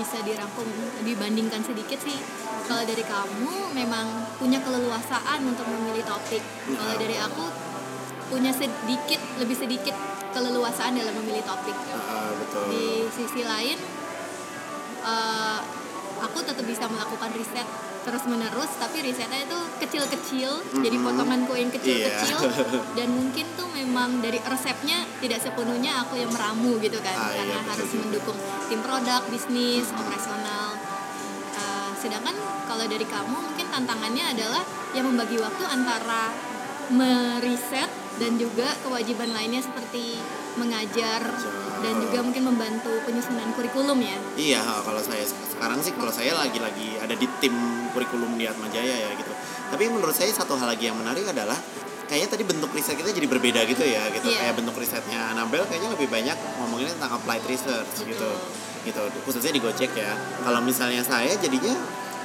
bisa 0.00 0.16
dirangkum 0.24 0.64
dibandingkan 1.04 1.60
sedikit 1.60 2.00
sih. 2.00 2.16
Kalau 2.64 2.80
dari 2.88 3.04
kamu 3.04 3.76
memang 3.76 4.06
punya 4.40 4.56
keleluasaan 4.64 5.44
untuk 5.44 5.68
memilih 5.68 6.00
topik. 6.08 6.40
Kalau 6.72 6.96
dari 6.96 7.20
aku 7.20 7.44
punya 8.32 8.48
sedikit 8.56 9.20
lebih 9.36 9.56
sedikit 9.58 9.92
keleluasaan 10.32 10.96
dalam 10.96 11.12
memilih 11.20 11.44
topik. 11.44 11.76
Ah, 11.92 12.32
betul. 12.32 12.64
Di 12.72 12.84
sisi 13.12 13.44
lain 13.44 13.76
eh, 15.04 15.58
aku 16.24 16.38
tetap 16.40 16.64
bisa 16.64 16.88
melakukan 16.88 17.28
riset 17.36 17.68
terus 18.00 18.24
menerus 18.24 18.70
tapi 18.76 19.00
risetnya 19.00 19.40
itu 19.40 19.58
kecil-kecil 19.78 20.50
jadi 20.76 20.96
Mhm. 20.96 21.04
potongan 21.04 21.40
koin 21.44 21.68
kecil-kecil 21.68 22.38
Iya. 22.38 22.52
dan 22.96 23.08
mungkin 23.10 23.44
tuh 23.52 23.68
memang 23.70 24.18
dari 24.18 24.40
resepnya 24.40 25.02
tidak 25.18 25.38
sepenuhnya 25.38 26.00
aku 26.00 26.16
yang 26.16 26.28
meramu 26.28 26.76
gitu 26.78 26.96
kan 26.98 27.12
Ah, 27.12 27.28
iya, 27.28 27.36
karena 27.38 27.56
betul 27.58 27.70
harus 27.70 27.88
juga. 27.88 28.00
mendukung 28.02 28.38
tim 28.66 28.80
produk 28.80 29.20
bisnis 29.26 29.86
operasional 29.90 30.68
Eh, 31.52 31.90
sedangkan 31.94 32.32
kalau 32.64 32.86
dari 32.86 33.04
kamu 33.04 33.36
mungkin 33.36 33.66
tantangannya 33.68 34.32
adalah 34.32 34.62
yang 34.90 35.04
membagi 35.04 35.36
waktu 35.36 35.60
antara 35.62 36.32
meriset 36.90 37.90
dan 38.16 38.36
juga 38.36 38.64
kewajiban 38.80 39.30
lainnya 39.30 39.60
seperti 39.60 40.16
mengajar 40.58 41.22
dan 41.80 41.94
juga 41.96 42.18
mungkin 42.20 42.44
membantu 42.44 42.92
penyusunan 43.08 43.50
kurikulum 43.56 43.98
ya 44.02 44.16
Iya, 44.36 44.62
kalau 44.84 45.00
saya 45.00 45.24
sekarang 45.24 45.80
sih 45.84 45.92
kalau 45.92 46.12
saya 46.12 46.32
lagi-lagi 46.32 46.96
ada 47.00 47.12
di 47.12 47.26
tim 47.40 47.52
kurikulum 47.92 48.38
di 48.40 48.48
Atmajaya 48.48 48.96
ya 48.96 49.10
gitu. 49.18 49.32
Tapi 49.70 49.84
menurut 49.90 50.14
saya 50.14 50.30
satu 50.32 50.56
hal 50.56 50.72
lagi 50.72 50.88
yang 50.88 50.96
menarik 50.96 51.26
adalah 51.28 51.58
kayaknya 52.08 52.28
tadi 52.32 52.42
bentuk 52.42 52.70
riset 52.74 52.98
kita 52.98 53.12
jadi 53.12 53.28
berbeda 53.28 53.60
gitu 53.68 53.84
ya 53.84 54.08
gitu. 54.14 54.32
Iya. 54.32 54.38
Kayak 54.48 54.54
bentuk 54.62 54.76
risetnya 54.80 55.20
Anabel 55.36 55.62
kayaknya 55.68 55.90
lebih 55.94 56.08
banyak 56.08 56.36
ngomongin 56.58 56.88
tentang 56.96 57.12
applied 57.20 57.44
research 57.46 58.02
gitu. 58.02 58.30
Gitu. 58.82 59.02
Khususnya 59.28 59.52
di 59.52 59.60
Gojek 59.60 59.92
ya. 59.92 60.16
Kalau 60.40 60.60
misalnya 60.64 61.04
saya 61.04 61.36
jadinya 61.36 61.76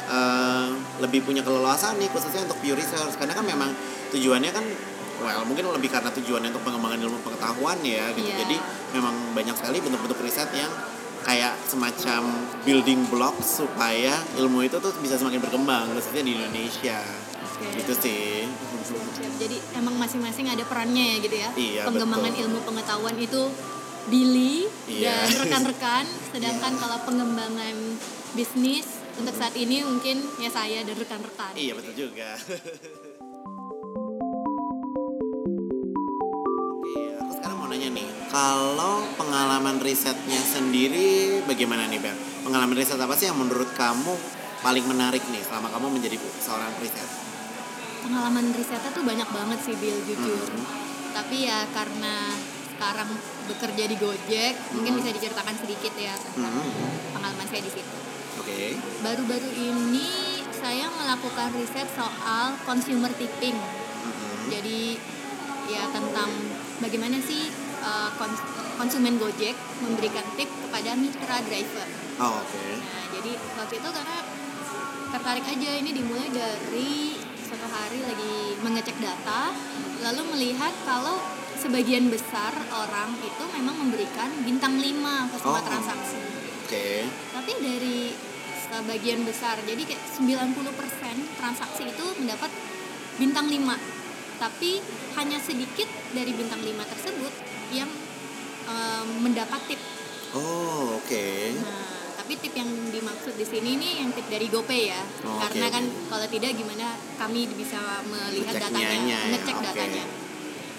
eh, 0.08 0.67
lebih 1.03 1.25
punya 1.27 1.44
keleluasaan 1.44 2.00
nih 2.00 2.10
khususnya 2.10 2.48
untuk 2.48 2.58
pure 2.63 2.79
research 2.79 3.20
karena 3.20 3.34
kan 3.36 3.46
memang 3.46 3.70
tujuannya 4.15 4.51
kan 4.55 4.65
well 5.20 5.42
mungkin 5.44 5.68
lebih 5.70 5.88
karena 5.88 6.10
tujuannya 6.10 6.50
untuk 6.50 6.64
pengembangan 6.64 7.00
ilmu 7.00 7.20
pengetahuan 7.22 7.78
ya 7.82 8.12
gitu. 8.12 8.26
Iya. 8.26 8.38
Jadi 8.44 8.56
memang 8.94 9.14
banyak 9.32 9.56
sekali 9.56 9.78
bentuk-bentuk 9.80 10.20
riset 10.20 10.50
yang 10.52 10.72
kayak 11.22 11.58
semacam 11.66 12.22
building 12.62 13.10
block 13.10 13.34
supaya 13.42 14.14
ilmu 14.38 14.62
itu 14.62 14.78
tuh 14.78 14.94
bisa 15.02 15.18
semakin 15.18 15.42
berkembang 15.42 15.90
khususnya 15.92 16.22
di 16.22 16.38
Indonesia 16.38 17.02
Oke. 17.42 17.82
gitu 17.82 17.94
sih 17.98 18.46
Siap. 18.86 19.42
Jadi 19.42 19.58
emang 19.74 19.98
masing-masing 19.98 20.46
ada 20.46 20.62
perannya 20.62 21.18
ya 21.18 21.18
gitu 21.20 21.36
ya. 21.36 21.50
Iya, 21.58 21.82
Pengembangan 21.90 22.30
betul. 22.30 22.44
ilmu 22.46 22.60
pengetahuan 22.62 23.16
itu 23.18 23.42
Billy 24.06 24.70
Iya. 24.86 25.18
dan 25.26 25.34
rekan-rekan, 25.42 26.06
sedangkan 26.32 26.74
kalau 26.78 26.98
pengembangan 27.04 27.74
bisnis 28.38 28.86
untuk 29.18 29.34
saat 29.34 29.56
ini 29.58 29.82
mungkin 29.82 30.22
ya 30.38 30.52
saya 30.52 30.84
dan 30.84 30.94
rekan-rekan. 30.94 31.56
iya 31.56 31.74
betul 31.74 31.96
juga 31.96 32.36
kalau 38.36 39.00
pengalaman 39.15 39.80
risetnya 39.80 40.44
sendiri 40.44 41.39
bagaimana 41.48 41.88
nih 41.88 42.04
Bel? 42.04 42.20
pengalaman 42.44 42.75
riset 42.75 43.00
apa 43.00 43.15
sih 43.15 43.32
yang 43.32 43.39
menurut 43.39 43.72
kamu 43.80 44.12
paling 44.60 44.84
menarik 44.92 45.24
nih 45.32 45.39
selama 45.39 45.72
kamu 45.72 45.88
menjadi 45.96 46.20
seorang 46.44 46.75
riset 46.84 47.08
Pengalaman 48.04 48.51
risetnya 48.54 48.92
tuh 48.94 49.01
banyak 49.01 49.25
banget 49.34 49.60
sih 49.65 49.74
Bill 49.82 49.98
jujur. 50.06 50.46
Mhm. 50.46 50.62
Tapi 51.10 51.50
ya 51.50 51.65
karena 51.74 52.38
sekarang 52.77 53.10
bekerja 53.50 53.84
di 53.89 53.98
Gojek, 53.98 54.54
mungkin 54.77 55.01
bisa 55.01 55.10
diceritakan 55.10 55.58
sedikit 55.58 55.89
ya 55.98 56.13
tentang 56.13 56.54
Mhm. 56.54 57.18
pengalaman 57.18 57.48
saya 57.50 57.65
di 57.65 57.72
situ. 57.74 57.98
oke 58.38 58.77
Baru-baru 59.01 59.50
ini 59.58 60.38
saya 60.54 60.86
melakukan 60.94 61.50
riset 61.58 61.89
soal 61.98 62.54
consumer 62.62 63.10
tipping. 63.18 63.58
Mhm. 63.58 64.54
Jadi 64.54 65.01
ya 65.65 65.89
tentang 65.89 66.30
bagaimana 66.77 67.18
sih 67.25 67.50
uh, 67.86 68.10
kons- 68.15 68.44
konsumen 68.75 69.15
Gojek 69.15 69.54
memberikan 69.80 70.25
tip 70.36 70.50
kepada 70.50 70.92
mitra 70.94 71.38
driver. 71.42 71.88
oh 72.18 72.34
oke 72.36 72.63
Nah, 72.75 73.04
jadi 73.13 73.32
waktu 73.56 73.74
itu 73.75 73.89
karena 73.89 74.18
tertarik 75.08 75.46
aja 75.46 75.70
ini 75.75 75.92
dimulai 75.92 76.27
dari 76.27 77.15
suatu 77.39 77.68
hari 77.68 78.01
lagi 78.01 78.36
mengecek 78.60 78.98
data, 78.98 79.54
lalu 80.01 80.22
melihat 80.30 80.74
kalau 80.84 81.15
sebagian 81.56 82.10
besar 82.10 82.51
orang 82.70 83.15
itu 83.18 83.44
memang 83.54 83.80
memberikan 83.80 84.27
bintang 84.42 84.75
5 84.75 84.92
ke 85.32 85.36
semua 85.39 85.56
Oh. 85.56 85.63
transaksi. 85.63 86.20
oke 86.60 86.88
Tapi 87.32 87.51
dari 87.58 88.00
sebagian 88.65 89.22
besar, 89.24 89.56
jadi 89.62 89.80
kayak 89.80 90.04
90% 90.12 90.68
transaksi 91.38 91.84
itu 91.86 92.06
mendapat 92.18 92.50
bintang 93.15 93.48
5. 93.48 93.77
Tapi 94.36 94.84
hanya 95.15 95.39
sedikit 95.39 95.88
dari 96.12 96.34
bintang 96.34 96.60
5 96.60 96.84
tersebut 96.84 97.32
yang 97.72 97.90
em, 98.66 99.08
mendapat 99.22 99.62
tip. 99.66 99.82
oh 100.34 100.98
oke 100.98 101.26
Nah, 101.56 101.86
tapi 102.18 102.42
tip 102.42 102.54
yang 102.54 102.68
dimaksud 102.90 103.34
di 103.34 103.46
sini 103.46 103.78
nih 103.78 103.94
yang 104.02 104.10
tip 104.10 104.26
dari 104.26 104.50
GoPay 104.50 104.82
ya. 104.90 105.02
Oh, 105.24 105.38
Karena 105.38 105.70
kan 105.70 105.86
kalau 106.10 106.26
tidak 106.26 106.58
gimana 106.58 106.90
kami 107.16 107.46
bisa 107.54 107.78
melihat 108.04 108.58
Ngeceknya 108.58 108.82
datanya, 108.82 108.98
ya, 109.06 109.20
ngecek 109.30 109.56
oke. 109.56 109.66
datanya. 109.70 110.06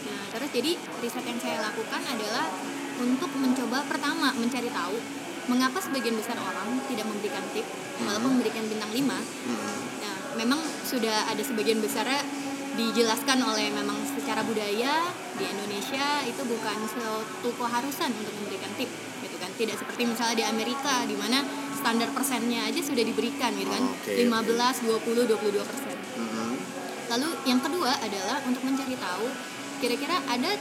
Nah, 0.05 0.23
terus 0.35 0.51
jadi 0.51 0.71
riset 1.01 1.25
yang 1.25 1.39
saya 1.39 1.59
lakukan 1.63 2.03
adalah 2.03 2.51
untuk 2.97 3.31
mencoba 3.33 3.79
pertama 3.87 4.35
mencari 4.35 4.67
tahu 4.67 4.99
mengapa 5.47 5.79
sebagian 5.79 6.19
besar 6.19 6.35
orang 6.35 6.83
tidak 6.91 7.07
memberikan 7.07 7.45
tip 7.55 7.63
walaupun 8.03 8.31
memberikan 8.35 8.67
bintang 8.67 8.91
5. 8.91 9.15
Mhm. 9.23 9.79
Nah, 10.03 10.17
memang 10.35 10.59
sudah 10.83 11.31
ada 11.31 11.41
sebagian 11.41 11.79
besarnya 11.79 12.27
dijelaskan 12.75 13.39
oleh 13.41 13.71
memang 13.71 13.95
secara 14.27 14.43
budaya 14.43 15.07
di 15.39 15.47
Indonesia 15.47 16.03
itu 16.27 16.43
bukan 16.51 16.79
suatu 16.91 17.47
keharusan 17.47 18.11
untuk 18.11 18.35
memberikan 18.43 18.75
tip 18.75 18.91
gitu 19.23 19.39
kan. 19.39 19.47
Tidak 19.55 19.79
seperti 19.79 20.03
misalnya 20.03 20.35
di 20.43 20.45
Amerika 20.51 21.07
di 21.07 21.15
mana 21.15 21.47
standar 21.79 22.11
persennya 22.11 22.67
aja 22.67 22.83
sudah 22.83 23.07
diberikan 23.07 23.55
gitu 23.55 23.71
kan. 23.71 23.87
Oke, 23.87 24.27
15 24.27 24.83
20 24.83 25.31
22 25.31 25.63
persen. 25.63 25.95
Mhm. 26.19 26.59
lalu 27.07 27.31
yang 27.47 27.63
kedua 27.63 27.95
adalah 28.03 28.43
untuk 28.51 28.67
mencari 28.67 28.99
tahu 28.99 29.31
kira-kira 29.79 30.19
ada 30.27 30.59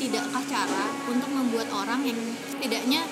tidakkah 0.00 0.40
cara 0.48 0.88
untuk 1.04 1.28
membuat 1.28 1.68
orang 1.76 2.00
yang 2.08 2.16
setidaknya 2.48 3.04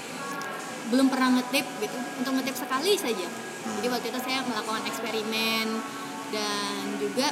belum 0.89 1.13
pernah 1.13 1.37
ngetip 1.37 1.69
gitu 1.85 1.99
untuk 2.17 2.33
ngetip 2.41 2.57
sekali 2.57 2.97
saja. 2.97 3.29
Jadi 3.77 3.87
waktu 3.93 4.09
itu 4.09 4.21
saya 4.25 4.41
melakukan 4.49 4.89
eksperimen 4.89 5.67
dan 6.33 6.97
juga 6.97 7.29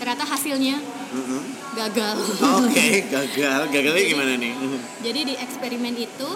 ternyata 0.00 0.24
hasilnya 0.24 0.80
Mhm. 1.10 1.40
gagal 1.74 2.16
Oke, 2.62 3.02
gagal. 3.14 3.60
Gagalnya 3.68 4.04
gimana 4.06 4.32
nih? 4.34 4.52
jadi 5.00 5.20
di 5.22 5.34
eksperimen 5.36 5.94
itu 5.94 6.28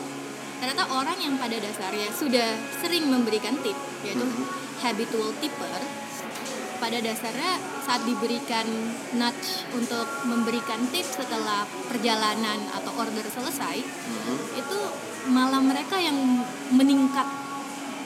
ternyata 0.57 0.85
orang 0.91 1.17
yang 1.17 1.35
pada 1.35 1.57
dasarnya 1.57 2.09
sudah 2.11 2.49
sering 2.77 3.07
memberikan 3.07 3.57
tip 3.61 3.75
yaitu 4.03 4.25
habitual 4.79 5.33
tipper 5.39 5.81
pada 6.77 6.99
dasarnya 6.99 7.55
saat 7.81 8.03
diberikan 8.03 8.67
nudge 9.13 9.65
untuk 9.71 10.05
memberikan 10.25 10.85
tip 10.89 11.05
setelah 11.05 11.63
perjalanan 11.87 12.61
atau 12.73 12.93
order 12.95 13.25
selesai 13.25 13.77
Mhm. 13.79 14.37
itu 14.57 14.79
malah 15.27 15.61
mereka 15.61 15.97
yang 15.97 16.17
meningkat 16.71 17.25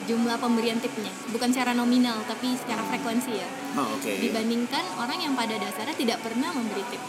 jumlah 0.09 0.35
pemberian 0.35 0.77
tipnya 0.77 1.13
bukan 1.29 1.49
secara 1.49 1.71
nominal 1.71 2.17
tapi 2.25 2.53
secara 2.55 2.81
frekuensi 2.83 3.31
ya 3.31 3.49
Oh, 3.75 3.93
oke. 3.93 4.09
dibandingkan 4.09 4.81
orang 4.97 5.21
yang 5.21 5.33
pada 5.33 5.53
dasarnya 5.55 5.93
tidak 5.93 6.17
pernah 6.19 6.49
memberi 6.49 6.81
tip 6.89 7.01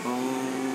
Oh. 0.00 0.16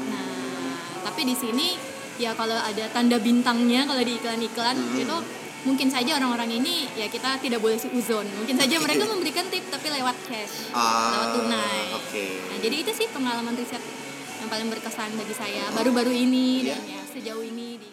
Nah, 0.07 0.77
tapi 1.03 1.25
di 1.25 1.33
sini 1.33 1.73
ya 2.15 2.31
kalau 2.31 2.53
ada 2.53 2.85
tanda 2.89 3.17
bintangnya 3.17 3.83
kalau 3.83 3.99
di 3.99 4.15
iklan-iklan 4.15 4.77
Hmm. 4.77 4.95
itu 4.95 5.17
mungkin 5.65 5.89
saja 5.89 6.13
orang-orang 6.15 6.53
ini 6.53 6.85
ya 6.93 7.09
kita 7.09 7.41
tidak 7.41 7.57
boleh 7.57 7.73
suuzon. 7.73 8.21
Mungkin 8.21 8.53
saja 8.53 8.77
mereka 8.77 9.03
memberikan 9.03 9.49
tip 9.49 9.65
tapi 9.65 9.89
lewat 9.89 10.13
cash, 10.23 10.69
Ah, 10.71 11.09
lewat 11.11 11.29
tunai. 11.35 11.83
Oke. 11.95 12.25
Nah, 12.45 12.57
jadi 12.59 12.75
itu 12.77 12.91
sih 12.93 13.09
pengalaman 13.09 13.57
riset 13.57 13.81
yang 14.37 14.45
paling 14.45 14.69
berkesan 14.69 15.09
bagi 15.11 15.33
saya 15.33 15.65
baru-baru 15.73 16.13
ini 16.13 16.61
Iya. 16.61 16.77
dan 16.77 16.81
ya 16.85 17.01
sejauh 17.09 17.41
ini 17.41 17.81
di 17.81 17.89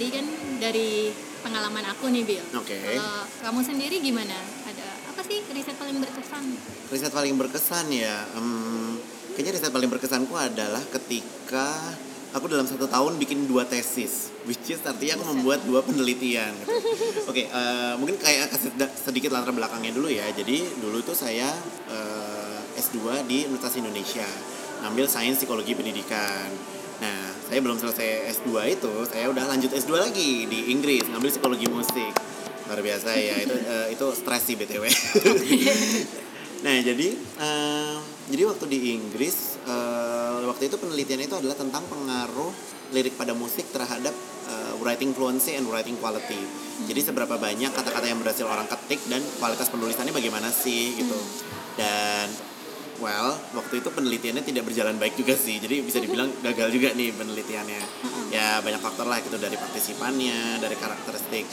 tadi 0.00 0.16
kan 0.16 0.26
dari 0.56 1.12
pengalaman 1.44 1.84
aku 1.92 2.08
nih, 2.08 2.24
Bill. 2.24 2.40
Oke. 2.56 2.72
Kalau 2.72 3.20
kamu 3.44 3.60
sendiri 3.60 4.00
gimana? 4.00 4.32
Ada 4.64 5.12
apa 5.12 5.20
sih 5.20 5.44
riset 5.52 5.76
paling 5.76 6.00
berkesan? 6.00 6.44
Riset 6.88 7.12
paling 7.12 7.36
berkesan 7.36 7.92
ya. 7.92 8.24
em, 8.32 8.96
kayaknya 9.36 9.60
riset 9.60 9.68
paling 9.68 9.92
berkesanku 9.92 10.32
adalah 10.32 10.80
ketika 10.88 11.76
aku 12.32 12.48
dalam 12.48 12.64
satu 12.64 12.88
tahun 12.88 13.20
bikin 13.20 13.44
dua 13.44 13.68
tesis, 13.68 14.32
which 14.48 14.72
is 14.72 14.80
artinya 14.88 15.20
aku 15.20 15.36
membuat 15.36 15.68
dua 15.68 15.84
penelitian. 15.84 16.48
Gitu. 16.48 16.72
Oke, 17.28 17.52
eh, 17.52 17.92
mungkin 18.00 18.16
kayak 18.16 18.56
kasih 18.56 18.72
sedikit 18.96 19.36
latar 19.36 19.52
belakangnya 19.52 19.92
dulu 19.92 20.08
ya. 20.08 20.24
Jadi 20.32 20.80
dulu 20.80 21.04
itu 21.04 21.12
saya 21.12 21.52
eh, 21.92 22.80
S2 22.80 23.28
di 23.28 23.44
Universitas 23.44 23.76
Indonesia, 23.76 24.28
ngambil 24.80 25.04
sains 25.12 25.36
psikologi 25.36 25.76
pendidikan. 25.76 26.79
Nah, 27.00 27.32
saya 27.48 27.58
belum 27.64 27.80
selesai 27.80 28.28
S2 28.40 28.76
itu, 28.76 28.92
saya 29.08 29.32
udah 29.32 29.44
lanjut 29.48 29.72
S2 29.72 29.92
lagi 29.96 30.44
di 30.44 30.72
Inggris, 30.72 31.08
ngambil 31.08 31.32
psikologi 31.32 31.66
musik. 31.72 32.12
Luar 32.68 32.80
biasa 32.84 33.16
ya, 33.16 33.40
itu 33.40 33.56
eh, 33.72 33.86
itu 33.96 34.06
stres 34.12 34.42
sih 34.44 34.54
BTW. 34.54 34.84
Nah 36.60 36.76
jadi 36.84 37.08
eh, 37.16 37.96
jadi 38.28 38.42
waktu 38.44 38.64
di 38.68 38.78
Inggris 38.92 39.56
eh, 39.64 40.44
waktu 40.44 40.68
itu 40.68 40.76
penelitian 40.76 41.24
itu 41.24 41.32
adalah 41.32 41.56
tentang 41.56 41.88
pengaruh 41.88 42.52
lirik 42.92 43.16
pada 43.16 43.32
musik 43.32 43.64
terhadap 43.72 44.12
eh, 44.50 44.72
writing 44.84 45.16
fluency 45.16 45.56
and 45.56 45.64
writing 45.72 45.96
quality. 45.96 46.36
Jadi 46.84 47.00
seberapa 47.00 47.40
banyak 47.40 47.72
kata-kata 47.72 48.12
yang 48.12 48.20
berhasil 48.20 48.44
orang 48.44 48.68
ketik 48.68 49.00
dan 49.08 49.24
kualitas 49.40 49.72
penulisannya 49.72 50.12
bagaimana 50.12 50.52
sih 50.52 51.00
gitu. 51.00 51.16
Dan 51.80 52.28
well 53.00 53.34
waktu 53.56 53.82
itu 53.82 53.88
penelitiannya 53.90 54.44
tidak 54.46 54.68
berjalan 54.68 54.96
baik 55.00 55.16
juga 55.16 55.34
sih. 55.34 55.58
Jadi 55.58 55.82
bisa 55.82 55.98
dibilang 55.98 56.30
gagal 56.44 56.68
juga 56.70 56.94
nih 56.94 57.10
penelitiannya. 57.16 57.82
Ya 58.30 58.60
banyak 58.62 58.78
faktor 58.78 59.10
lah 59.10 59.18
gitu 59.24 59.36
dari 59.40 59.56
partisipannya, 59.58 60.60
dari 60.62 60.76
karakteristik. 60.78 61.48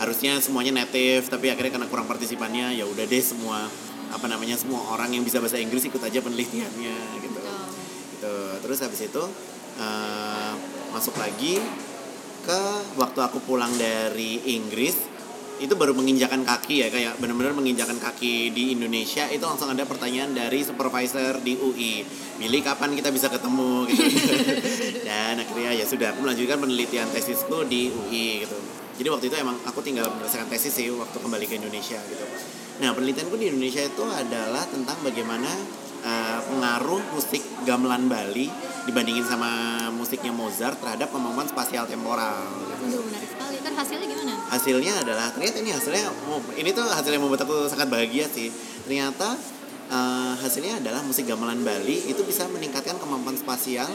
Harusnya 0.00 0.40
semuanya 0.40 0.72
native 0.82 1.28
tapi 1.28 1.52
akhirnya 1.52 1.76
karena 1.76 1.88
kurang 1.90 2.08
partisipannya 2.08 2.78
ya 2.78 2.88
udah 2.88 3.04
deh 3.04 3.22
semua 3.22 3.68
apa 4.12 4.26
namanya 4.28 4.60
semua 4.60 4.92
orang 4.92 5.16
yang 5.16 5.24
bisa 5.24 5.40
bahasa 5.40 5.56
Inggris 5.56 5.88
ikut 5.88 6.00
aja 6.04 6.20
penelitiannya 6.20 6.96
gitu 7.24 7.40
gitu 8.22 8.34
terus 8.62 8.78
habis 8.84 9.00
itu 9.02 9.24
eh, 9.80 10.52
masuk 10.92 11.16
lagi 11.16 11.58
ke 12.42 12.60
waktu 13.00 13.18
aku 13.18 13.42
pulang 13.42 13.72
dari 13.74 14.38
Inggris 14.54 15.11
itu 15.62 15.78
baru 15.78 15.94
menginjakan 15.94 16.42
kaki 16.42 16.82
ya 16.82 16.88
kayak 16.90 17.22
benar-benar 17.22 17.54
menginjakan 17.54 18.02
kaki 18.02 18.50
di 18.50 18.74
Indonesia 18.74 19.30
itu 19.30 19.42
langsung 19.46 19.70
ada 19.70 19.86
pertanyaan 19.86 20.34
dari 20.34 20.66
supervisor 20.66 21.38
di 21.38 21.54
UI 21.54 22.02
Billy 22.42 22.58
kapan 22.58 22.98
kita 22.98 23.14
bisa 23.14 23.30
ketemu 23.30 23.86
gitu. 23.86 24.02
Dan 25.06 25.38
akhirnya 25.38 25.70
ya 25.78 25.86
sudah 25.86 26.10
aku 26.10 26.26
melanjutkan 26.26 26.58
penelitian 26.58 27.06
tesisku 27.14 27.62
di 27.70 27.86
UI 27.94 28.42
gitu. 28.42 28.58
Jadi 28.98 29.08
waktu 29.08 29.24
itu 29.30 29.36
emang 29.38 29.56
aku 29.62 29.78
tinggal 29.78 30.10
menyelesaikan 30.10 30.50
tesis 30.50 30.74
sih 30.74 30.90
waktu 30.90 31.22
kembali 31.22 31.46
ke 31.46 31.54
Indonesia 31.62 32.02
gitu. 32.02 32.26
Nah 32.82 32.90
penelitianku 32.98 33.38
di 33.38 33.46
Indonesia 33.46 33.86
itu 33.86 34.02
adalah 34.10 34.66
tentang 34.66 34.98
bagaimana 35.06 35.50
eh, 36.02 36.40
pengaruh 36.50 37.14
musik 37.14 37.42
gamelan 37.62 38.10
Bali 38.10 38.50
dibandingin 38.82 39.22
sama 39.22 39.86
musiknya 39.94 40.34
Mozart 40.34 40.82
terhadap 40.82 41.14
kemampuan 41.14 41.46
spasial 41.46 41.86
temporal 41.86 42.42
gitu. 42.58 42.74
Aduh, 42.82 43.02
menarik 43.06 43.30
sekali. 43.30 43.51
Hasilnya 43.70 44.06
gimana? 44.10 44.34
hasilnya 44.52 44.92
adalah 45.00 45.32
ternyata 45.32 45.64
ini 45.64 45.70
hasilnya 45.72 46.04
oh, 46.28 46.42
ini 46.60 46.76
tuh 46.76 46.84
hasil 46.84 47.08
yang 47.08 47.24
membuat 47.24 47.46
aku 47.46 47.70
sangat 47.70 47.88
bahagia 47.88 48.26
sih. 48.26 48.50
Ternyata 48.84 49.38
eh, 49.88 50.32
hasilnya 50.42 50.82
adalah 50.82 51.00
musik 51.06 51.24
gamelan 51.30 51.62
Bali 51.62 52.10
itu 52.10 52.20
bisa 52.26 52.50
meningkatkan 52.50 52.98
kemampuan 52.98 53.38
spasial 53.38 53.88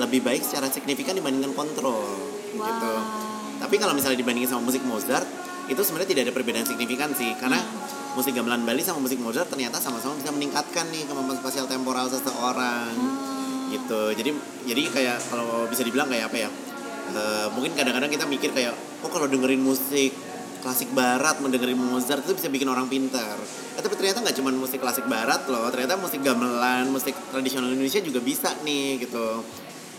lebih 0.00 0.24
baik 0.24 0.40
secara 0.40 0.72
signifikan 0.72 1.12
dibandingkan 1.12 1.52
kontrol. 1.52 2.08
Wow. 2.52 2.68
gitu 2.68 2.92
tapi 3.62 3.78
kalau 3.78 3.94
misalnya 3.94 4.18
dibandingin 4.18 4.50
sama 4.50 4.66
musik 4.66 4.82
Mozart 4.82 5.22
itu 5.70 5.78
sebenarnya 5.78 6.10
tidak 6.10 6.22
ada 6.26 6.32
perbedaan 6.34 6.66
signifikan 6.66 7.14
sih. 7.14 7.30
Karena 7.38 7.62
musik 8.18 8.34
gamelan 8.34 8.66
Bali 8.66 8.82
sama 8.82 8.98
musik 8.98 9.22
Mozart 9.22 9.46
ternyata 9.46 9.78
sama-sama 9.78 10.18
bisa 10.18 10.34
meningkatkan 10.34 10.90
nih 10.90 11.06
kemampuan 11.06 11.38
spasial 11.38 11.70
temporal 11.70 12.10
seseorang. 12.10 12.90
Oh. 12.98 13.70
gitu. 13.70 14.02
Jadi 14.18 14.30
jadi 14.66 14.82
kayak 14.90 15.18
kalau 15.30 15.70
bisa 15.70 15.86
dibilang 15.86 16.10
kayak 16.10 16.28
apa 16.28 16.36
ya 16.42 16.50
eh, 17.14 17.46
mungkin 17.54 17.72
kadang-kadang 17.78 18.10
kita 18.10 18.26
mikir 18.26 18.50
kayak 18.50 18.74
oh 19.02 19.10
kalau 19.10 19.26
dengerin 19.26 19.62
musik 19.62 20.14
klasik 20.62 20.94
barat 20.94 21.42
mendengerin 21.42 21.74
Mozart 21.74 22.22
itu 22.22 22.38
bisa 22.38 22.46
bikin 22.46 22.70
orang 22.70 22.86
pintar. 22.86 23.34
Eh, 23.74 23.82
tapi 23.82 23.98
ternyata 23.98 24.22
nggak 24.22 24.36
cuma 24.38 24.54
musik 24.54 24.78
klasik 24.78 25.04
barat 25.10 25.42
loh 25.50 25.66
ternyata 25.74 25.98
musik 25.98 26.22
gamelan 26.22 26.86
musik 26.88 27.18
tradisional 27.34 27.68
Indonesia 27.74 27.98
juga 27.98 28.22
bisa 28.22 28.54
nih 28.62 29.02
gitu. 29.02 29.42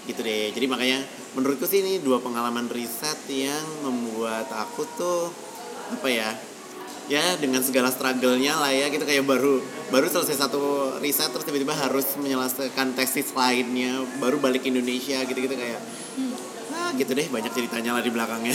Gitu 0.07 0.19
deh. 0.23 0.55
Jadi 0.55 0.65
makanya 0.71 1.03
menurutku 1.35 1.67
sih 1.67 1.83
ini 1.83 1.99
dua 1.99 2.23
pengalaman 2.23 2.71
riset 2.71 3.19
yang 3.27 3.63
membuat 3.83 4.47
aku 4.55 4.87
tuh 4.95 5.27
apa 5.91 6.07
ya 6.07 6.31
ya 7.11 7.35
dengan 7.35 7.59
segala 7.59 7.91
struggle-nya 7.91 8.55
lah 8.55 8.71
ya 8.71 8.87
kita 8.87 9.03
kayak 9.03 9.27
baru 9.27 9.59
baru 9.91 10.07
selesai 10.07 10.47
satu 10.47 10.95
riset 11.03 11.27
terus 11.35 11.43
tiba-tiba 11.43 11.75
harus 11.75 12.15
menyelesaikan 12.15 12.95
tesis 12.95 13.35
lainnya 13.35 13.99
baru 14.23 14.39
balik 14.39 14.63
Indonesia 14.63 15.19
gitu-gitu 15.27 15.59
kayak. 15.59 15.83
Ah 15.83 16.32
gitu 16.95 17.11
deh 17.11 17.27
banyak 17.27 17.51
ceritanya 17.51 17.91
lah 17.91 18.01
di 18.01 18.09
belakangnya 18.09 18.53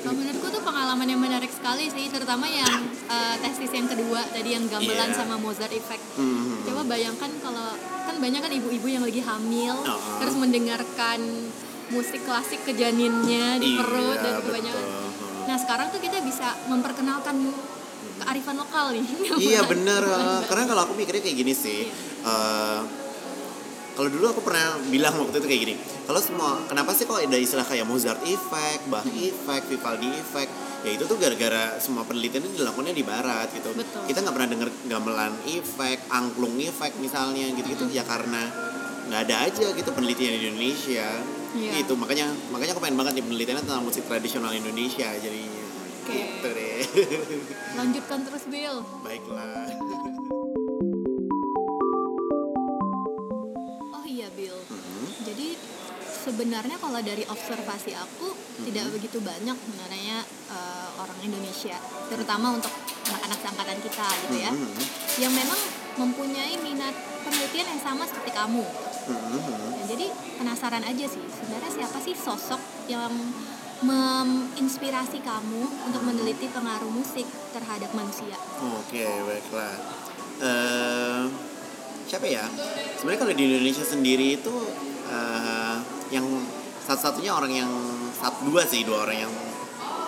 Kalau 0.00 0.12
menurutku 0.12 0.46
tuh 0.48 0.60
pengalaman 0.60 1.06
yang 1.06 1.18
menarik 1.18 1.48
sekali 1.48 1.86
sih, 1.86 2.06
terutama 2.06 2.44
yang 2.44 2.68
eh, 3.06 3.34
tesis 3.38 3.70
yang 3.70 3.86
kedua 3.86 4.20
tadi 4.26 4.50
yang 4.50 4.64
gamelan 4.64 5.08
Iya. 5.08 5.16
sama 5.16 5.34
Mozart 5.36 5.70
Effect. 5.70 6.02
Hmm. 6.14 6.60
Coba 6.62 6.82
bayangkan 6.86 7.30
kalau 7.38 7.72
kan 8.02 8.16
banyak 8.16 8.40
kan 8.40 8.52
ibu-ibu 8.52 8.86
yang 8.86 9.02
lagi 9.02 9.20
hamil 9.20 9.76
Oh. 9.80 9.98
terus 10.18 10.34
mendengarkan 10.34 11.20
musik 11.88 12.22
klasik 12.22 12.62
ke 12.62 12.72
janinnya 12.72 13.56
di 13.56 13.74
Iya, 13.74 13.78
perut 13.80 14.18
dan 14.18 14.34
kebanyakan. 14.40 14.84
betul. 14.84 15.42
Nah 15.42 15.56
sekarang 15.56 15.86
tuh 15.88 15.98
kita 15.98 16.18
bisa 16.20 16.46
memperkenalkan 16.66 17.36
kearifan 18.18 18.56
lokal 18.56 18.92
nih. 18.92 19.04
iya 19.48 19.60
bener 19.64 20.02
eh, 20.02 20.40
karena 20.44 20.64
kalau 20.66 20.82
aku 20.84 20.94
mikirnya 20.94 21.20
kayak 21.20 21.36
gini 21.36 21.52
sih 21.52 21.88
eh, 22.22 22.78
kalau 24.00 24.16
dulu 24.16 24.32
aku 24.32 24.40
pernah 24.40 24.80
bilang 24.88 25.12
waktu 25.20 25.44
itu 25.44 25.44
kayak 25.44 25.60
gini 25.68 25.74
kalau 26.08 26.20
semua 26.24 26.56
kenapa 26.64 26.96
sih 26.96 27.04
kok 27.04 27.20
ada 27.20 27.36
istilah 27.36 27.68
kayak 27.68 27.84
Mozart 27.84 28.24
effect, 28.24 28.88
Bach 28.88 29.04
effect, 29.04 29.68
Vivaldi 29.68 30.08
effect 30.16 30.48
ya 30.80 30.96
itu 30.96 31.04
tuh 31.04 31.20
gara-gara 31.20 31.76
semua 31.76 32.08
penelitian 32.08 32.48
itu 32.48 32.64
dilakukannya 32.64 32.96
di 32.96 33.04
barat 33.04 33.52
gitu 33.52 33.76
Betul. 33.76 34.08
kita 34.08 34.24
nggak 34.24 34.32
pernah 34.40 34.48
denger 34.56 34.68
gamelan 34.88 35.36
effect, 35.52 36.00
angklung 36.08 36.56
effect 36.64 36.96
misalnya 36.96 37.52
gitu-gitu 37.52 37.92
ya 37.92 38.00
karena 38.08 38.48
nggak 39.12 39.20
ada 39.28 39.36
aja 39.52 39.66
gitu 39.68 39.90
penelitian 39.92 40.32
di 40.32 40.48
Indonesia 40.48 41.08
Iya. 41.50 41.82
gitu 41.84 41.98
makanya 41.98 42.30
makanya 42.54 42.72
aku 42.72 42.80
pengen 42.80 42.96
banget 42.96 43.20
nih 43.20 43.24
penelitiannya 43.26 43.62
tentang 43.68 43.84
musik 43.84 44.08
tradisional 44.08 44.54
Indonesia 44.56 45.12
jadinya 45.12 45.60
Oke. 46.00 46.14
gitu 46.14 46.48
deh 46.56 46.80
Lanjutkan 47.76 48.18
terus 48.24 48.48
Bill. 48.48 48.80
baiklah 49.04 49.68
sebenarnya 56.40 56.80
kalau 56.80 57.04
dari 57.04 57.20
observasi 57.28 57.92
aku 57.92 58.32
tidak 58.64 58.88
begitu 58.96 59.20
banyak 59.20 59.52
sebenarnya 59.52 60.24
eh, 60.24 60.88
orang 60.96 61.20
Indonesia, 61.20 61.76
terutama 62.08 62.56
untuk 62.56 62.72
anak-anak 63.12 63.38
seangkatan 63.44 63.78
kita 63.84 64.08
gitu 64.24 64.36
ya, 64.40 64.48
Mhm. 64.48 64.80
yang 65.20 65.32
memang 65.36 65.60
mempunyai 66.00 66.56
minat 66.64 66.96
penelitian 67.28 67.76
yang 67.76 67.82
sama 67.84 68.08
seperti 68.08 68.32
kamu. 68.32 68.64
Mhm. 68.64 69.36
Ya, 69.52 69.84
jadi 69.92 70.06
penasaran 70.40 70.80
aja 70.80 71.04
sih, 71.12 71.24
sebenarnya 71.28 71.70
siapa 71.76 71.98
sih 72.00 72.16
sosok 72.16 72.88
yang 72.88 73.12
menginspirasi 73.84 75.20
kamu 75.20 75.62
untuk 75.92 76.02
meneliti 76.08 76.48
pengaruh 76.48 76.88
musik 76.88 77.28
terhadap 77.52 77.92
manusia? 77.92 78.36
Oke, 78.80 79.04
baiklah. 79.28 79.76
Eh, 80.40 81.22
siapa 82.08 82.24
ya? 82.24 82.48
Sebenarnya 82.96 83.20
kalau 83.28 83.34
di 83.36 83.44
Indonesia 83.44 83.84
sendiri 83.84 84.40
itu 84.40 84.56
eh, 85.10 85.69
yang 86.10 86.26
satu-satunya 86.84 87.30
orang 87.30 87.52
yang 87.54 87.70
satu 88.18 88.50
dua 88.50 88.66
sih 88.66 88.82
dua 88.82 89.06
orang 89.06 89.26
yang 89.26 89.32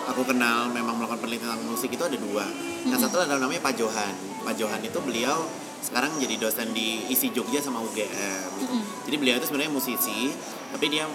aku 0.07 0.21
kenal 0.27 0.67
memang 0.69 0.99
melakukan 0.99 1.23
penelitian 1.23 1.55
tentang 1.55 1.63
musik 1.63 1.89
itu 1.91 2.03
ada 2.03 2.17
dua. 2.19 2.45
Yang 2.83 3.07
satu 3.07 3.23
adalah 3.23 3.39
namanya 3.39 3.63
Pak 3.63 3.73
Johan. 3.79 4.13
Pak 4.43 4.53
Johan 4.59 4.83
itu 4.83 4.99
beliau 4.99 5.47
sekarang 5.83 6.15
jadi 6.19 6.35
dosen 6.39 6.71
di 6.71 7.07
ISI 7.11 7.31
Jogja 7.35 7.59
sama 7.59 7.83
UGM. 7.83 8.49
gitu. 8.59 8.75
Jadi 9.07 9.15
beliau 9.19 9.35
itu 9.39 9.47
sebenarnya 9.47 9.71
musisi, 9.71 10.31
tapi 10.71 10.87
dia 10.87 11.07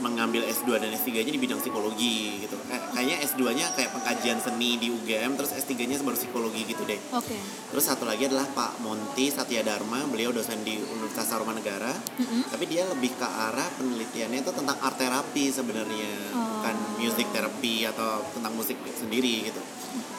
mengambil 0.00 0.44
S2 0.44 0.76
dan 0.80 0.90
S3-nya 0.92 1.32
di 1.32 1.40
bidang 1.40 1.60
psikologi 1.60 2.44
gitu. 2.44 2.56
Kayaknya 2.66 3.16
S2-nya 3.24 3.66
kayak 3.74 3.90
pengkajian 3.96 4.38
seni 4.40 4.76
di 4.76 4.92
UGM, 4.92 5.36
terus 5.36 5.54
S3-nya 5.56 6.00
baru 6.04 6.16
psikologi 6.16 6.62
gitu 6.68 6.82
deh. 6.84 7.00
Oke. 7.16 7.36
Terus 7.72 7.84
satu 7.84 8.04
lagi 8.04 8.28
adalah 8.28 8.46
Pak 8.50 8.80
Monty 8.84 9.32
Satya 9.32 9.64
Dharma, 9.64 10.04
beliau 10.08 10.32
dosen 10.32 10.62
di 10.62 10.76
Universitas 10.78 11.32
Tarumanegara. 11.32 11.92
Mm-mm. 11.92 12.52
Tapi 12.52 12.64
dia 12.68 12.86
lebih 12.86 13.16
ke 13.16 13.26
arah 13.26 13.68
penelitiannya 13.76 14.44
itu 14.44 14.52
tentang 14.52 14.76
art 14.80 14.96
terapi 14.96 15.44
sebenarnya, 15.52 16.12
Oh. 16.36 16.60
bukan 16.60 16.76
music 17.00 17.26
therapy 17.32 17.88
atau 17.88 18.20
tentang 18.34 18.52
musik 18.52 18.76
sendiri 18.92 19.48
gitu. 19.48 19.60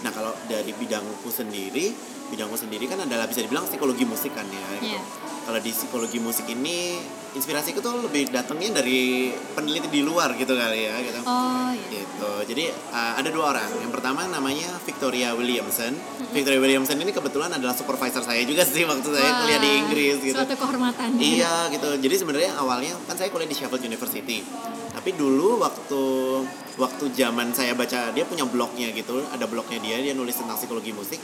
Nah 0.02 0.10
kalau 0.14 0.34
dari 0.50 0.74
bidangku 0.74 1.30
sendiri, 1.30 1.94
bidangku 2.30 2.58
sendiri 2.58 2.90
kan 2.90 3.02
adalah 3.02 3.30
bisa 3.30 3.46
dibilang 3.46 3.66
psikologi 3.70 4.06
musik 4.06 4.34
kan 4.34 4.46
ya. 4.50 4.68
Gitu. 4.82 4.98
Iya. 4.98 5.02
Kalau 5.48 5.64
di 5.64 5.72
psikologi 5.72 6.20
musik 6.20 6.44
ini 6.52 7.00
inspirasiku 7.32 7.80
tuh 7.80 8.04
lebih 8.04 8.28
datangnya 8.36 8.84
dari 8.84 9.32
peneliti 9.56 9.88
di 9.88 10.04
luar 10.04 10.36
gitu 10.36 10.52
kali 10.52 10.92
ya 10.92 11.00
gitu. 11.00 11.24
Oh 11.24 11.72
iya. 11.72 12.04
Gitu. 12.04 12.32
Jadi 12.52 12.64
uh, 12.92 13.14
ada 13.16 13.30
dua 13.32 13.56
orang. 13.56 13.70
Yang 13.80 13.96
pertama 13.96 14.28
namanya 14.28 14.68
Victoria 14.84 15.32
Williamson. 15.32 15.96
Victoria 16.36 16.60
Williamson 16.60 17.00
ini 17.00 17.16
kebetulan 17.16 17.56
adalah 17.56 17.72
supervisor 17.72 18.28
saya 18.28 18.44
juga 18.44 18.68
sih 18.68 18.84
waktu 18.84 19.08
saya 19.08 19.24
Wah, 19.24 19.40
kuliah 19.48 19.60
di 19.64 19.72
Inggris 19.80 20.18
gitu. 20.20 20.36
suatu 20.36 20.60
kehormatan. 20.60 21.16
Iya 21.16 21.72
gitu. 21.72 21.90
Jadi 21.96 22.16
sebenarnya 22.20 22.52
awalnya 22.60 22.92
kan 23.08 23.16
saya 23.16 23.32
kuliah 23.32 23.48
di 23.48 23.56
Sheffield 23.56 23.88
University. 23.88 24.44
Tapi 25.08 25.24
dulu 25.24 25.56
waktu 25.64 26.04
waktu 26.76 27.16
zaman 27.16 27.56
saya 27.56 27.72
baca 27.80 28.12
dia 28.12 28.28
punya 28.28 28.44
blognya 28.44 28.92
gitu, 28.92 29.24
ada 29.32 29.48
blognya 29.48 29.80
dia 29.80 30.04
dia 30.04 30.12
nulis 30.12 30.36
tentang 30.36 30.60
psikologi 30.60 30.92
musik. 30.92 31.16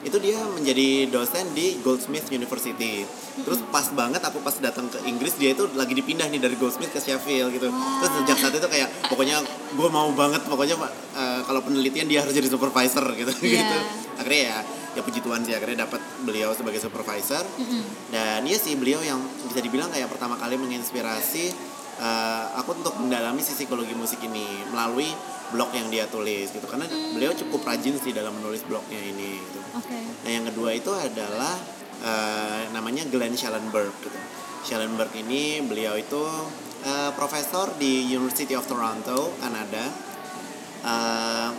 Itu 0.00 0.16
dia 0.24 0.40
menjadi 0.48 1.12
dosen 1.12 1.52
di 1.52 1.76
Goldsmith 1.84 2.32
University. 2.32 3.04
Terus 3.44 3.60
pas 3.68 3.84
banget 3.92 4.24
aku 4.24 4.40
pas 4.40 4.56
datang 4.56 4.88
ke 4.88 5.04
Inggris 5.04 5.36
dia 5.36 5.52
itu 5.52 5.68
lagi 5.76 5.92
dipindah 5.92 6.32
nih 6.32 6.40
dari 6.40 6.56
Goldsmith 6.56 6.88
ke 6.88 6.96
Sheffield 6.96 7.52
gitu. 7.52 7.68
Terus 7.68 8.10
sejak 8.24 8.36
saat 8.40 8.56
itu 8.56 8.68
kayak 8.72 8.88
pokoknya 9.12 9.44
gue 9.76 9.88
mau 9.92 10.08
banget 10.16 10.40
pokoknya 10.48 10.80
eh, 11.12 11.44
kalau 11.44 11.60
penelitian 11.60 12.08
dia 12.08 12.24
harus 12.24 12.32
jadi 12.32 12.48
supervisor 12.48 13.04
gitu 13.20 13.36
Iya. 13.44 13.52
gitu. 13.60 13.78
Akhirnya 14.16 14.40
ya 14.48 14.58
ya 14.96 15.04
puji 15.04 15.20
Tuhan 15.20 15.44
sih 15.44 15.52
akhirnya 15.52 15.84
dapat 15.84 16.00
beliau 16.24 16.56
sebagai 16.56 16.80
supervisor 16.80 17.44
Mm-mm. 17.60 17.84
dan 18.08 18.40
iya 18.48 18.56
sih 18.56 18.80
beliau 18.80 19.04
yang 19.04 19.20
bisa 19.44 19.60
dibilang 19.60 19.92
kayak 19.92 20.08
pertama 20.08 20.40
kali 20.40 20.56
menginspirasi 20.56 21.75
eh, 22.00 22.44
aku 22.60 22.76
untuk 22.76 22.94
mendalami 23.00 23.40
sisi 23.40 23.64
psikologi 23.64 23.96
musik 23.96 24.20
ini 24.24 24.64
melalui 24.70 25.08
blog 25.54 25.70
yang 25.70 25.86
dia 25.86 26.10
tulis 26.10 26.50
gitu 26.50 26.66
karena 26.66 26.90
beliau 27.14 27.30
cukup 27.30 27.62
rajin 27.62 27.94
sih 28.02 28.10
dalam 28.10 28.34
menulis 28.34 28.66
blognya 28.66 28.98
ini 28.98 29.38
gitu. 29.38 29.60
oke 29.78 29.98
Nah 30.26 30.30
yang 30.30 30.44
kedua 30.50 30.74
itu 30.74 30.90
adalah 30.90 31.54
eh, 32.02 32.62
namanya 32.74 33.06
Glenn 33.06 33.38
Schellenberg 33.38 33.94
gitu. 34.02 34.18
Schellenberg 34.66 35.14
ini 35.14 35.62
beliau 35.62 35.94
itu 35.94 36.22
eh, 36.82 37.10
profesor 37.14 37.70
di 37.78 38.10
University 38.10 38.58
of 38.58 38.66
Toronto 38.66 39.30
Kanada. 39.38 39.84
Eh, 40.82 41.50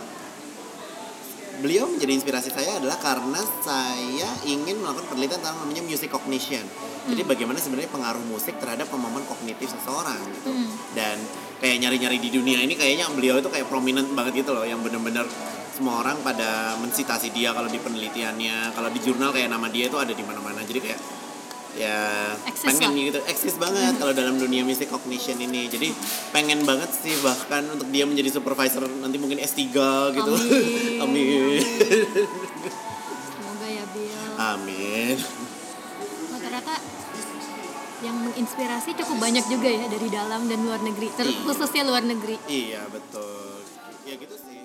beliau 1.58 1.90
menjadi 1.90 2.12
inspirasi 2.14 2.54
saya 2.54 2.78
adalah 2.78 3.00
karena 3.02 3.42
saya 3.64 4.28
ingin 4.46 4.78
melakukan 4.78 5.10
penelitian 5.10 5.42
tentang 5.42 5.58
namanya 5.64 5.82
music 5.82 6.12
cognition. 6.12 6.62
Jadi 7.08 7.22
bagaimana 7.24 7.56
sebenarnya 7.56 7.90
pengaruh 7.90 8.24
musik 8.28 8.60
terhadap 8.60 8.86
kemampuan 8.92 9.24
kognitif 9.24 9.72
seseorang 9.72 10.20
gitu. 10.36 10.52
Hmm. 10.52 10.68
Dan 10.92 11.16
kayak 11.58 11.76
nyari-nyari 11.80 12.18
di 12.20 12.30
dunia 12.30 12.60
ini 12.60 12.76
kayaknya 12.76 13.08
beliau 13.10 13.40
itu 13.40 13.48
kayak 13.48 13.66
prominent 13.66 14.12
banget 14.12 14.44
gitu 14.44 14.52
loh 14.52 14.62
yang 14.62 14.78
bener-bener 14.84 15.24
semua 15.72 16.02
orang 16.02 16.18
pada 16.26 16.74
mensitasi 16.82 17.30
dia 17.30 17.54
kalau 17.54 17.70
di 17.70 17.78
penelitiannya, 17.78 18.74
kalau 18.74 18.90
di 18.90 18.98
jurnal 18.98 19.30
kayak 19.30 19.48
nama 19.48 19.70
dia 19.70 19.86
itu 19.86 19.96
ada 19.96 20.10
di 20.10 20.24
mana-mana. 20.26 20.60
Jadi 20.66 20.80
kayak 20.82 21.00
ya 21.78 22.34
Eksis 22.50 22.74
pengen 22.74 22.90
lah. 22.90 23.06
gitu 23.06 23.20
eksis 23.30 23.54
banget 23.60 23.94
kalau 24.02 24.10
dalam 24.10 24.34
dunia 24.42 24.66
music 24.66 24.90
cognition 24.90 25.38
ini. 25.38 25.70
Jadi 25.70 25.94
pengen 26.34 26.66
banget 26.66 26.90
sih 26.90 27.14
bahkan 27.22 27.62
untuk 27.70 27.86
dia 27.94 28.02
menjadi 28.02 28.34
supervisor 28.34 28.84
nanti 28.98 29.16
mungkin 29.22 29.38
S3 29.38 29.62
gitu. 30.18 30.32
Amin. 30.98 30.98
Amin. 31.06 31.62
semoga 33.38 33.66
ya 33.70 33.84
Bill 33.94 34.18
Amin. 34.34 35.16
Yang 37.98 38.16
menginspirasi 38.22 38.94
cukup 38.96 39.16
banyak 39.18 39.44
juga 39.44 39.66
ya 39.66 39.86
dari 39.86 40.06
dalam 40.08 40.46
dan 40.46 40.62
luar 40.62 40.78
negeri 40.78 41.10
ter- 41.10 41.26
Iya. 41.26 41.42
khususnya 41.42 41.82
luar 41.82 42.02
negeri 42.02 42.38
Iya 42.46 42.86
betul. 42.86 43.58
Ya 44.04 44.14
gitu 44.14 44.36
sih. 44.38 44.62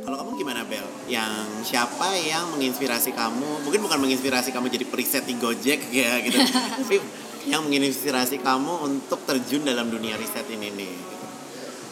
Kalau 0.00 0.16
kamu 0.16 0.30
gimana 0.36 0.62
Bel? 0.62 0.86
Yang 1.06 1.32
siapa 1.64 2.14
yang 2.16 2.50
menginspirasi 2.52 3.12
kamu? 3.12 3.62
Mungkin 3.62 3.80
bukan 3.80 3.98
menginspirasi 3.98 4.50
kamu 4.50 4.70
jadi 4.70 4.84
periset 4.84 5.24
di 5.24 5.34
Gojek 5.34 5.90
ya 5.90 6.18
gitu. 6.20 6.38
Tapi 6.78 6.96
yang 7.44 7.66
menginspirasi 7.66 8.38
kamu 8.38 8.72
untuk 8.80 9.22
terjun 9.24 9.62
dalam 9.62 9.90
dunia 9.90 10.14
riset 10.14 10.46
ini 10.48 10.70
nih. 10.70 10.94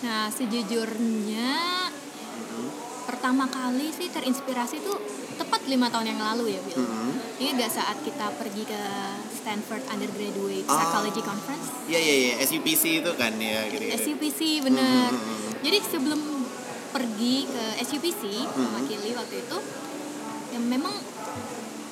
Nah 0.00 0.30
sejujurnya 0.30 1.50
pertama 3.04 3.44
kali 3.44 3.90
sih 3.90 4.06
terinspirasi 4.06 4.80
tuh 4.80 4.96
tepat 5.40 5.60
lima 5.66 5.88
tahun 5.88 6.06
yang 6.06 6.20
lalu 6.20 6.52
ya 6.52 6.60
Bill 6.60 6.78
Mhm. 6.78 7.10
ini 7.38 7.48
gak 7.56 7.72
saat 7.72 7.96
kita 8.00 8.28
pergi 8.34 8.62
ke 8.64 8.80
Stanford 9.32 9.82
Undergraduate 9.86 10.66
Ah. 10.66 10.76
Psychology 10.76 11.22
Conference 11.22 11.66
Iya 11.86 11.96
iya 11.98 12.14
iya 12.14 12.32
SUPC 12.40 13.00
itu 13.00 13.12
kan 13.14 13.32
ya 13.34 13.64
gitu. 13.66 13.88
SUPC 13.88 14.40
bener 14.60 15.08
Mhm. 15.08 15.64
jadi 15.64 15.78
sebelum 15.82 16.20
pergi 16.90 17.46
ke 17.46 17.64
SUPC 17.80 18.22
Hmm. 18.44 18.60
mewakili 18.60 19.10
waktu 19.14 19.36
itu 19.40 19.58
ya 20.50 20.58
memang 20.60 20.92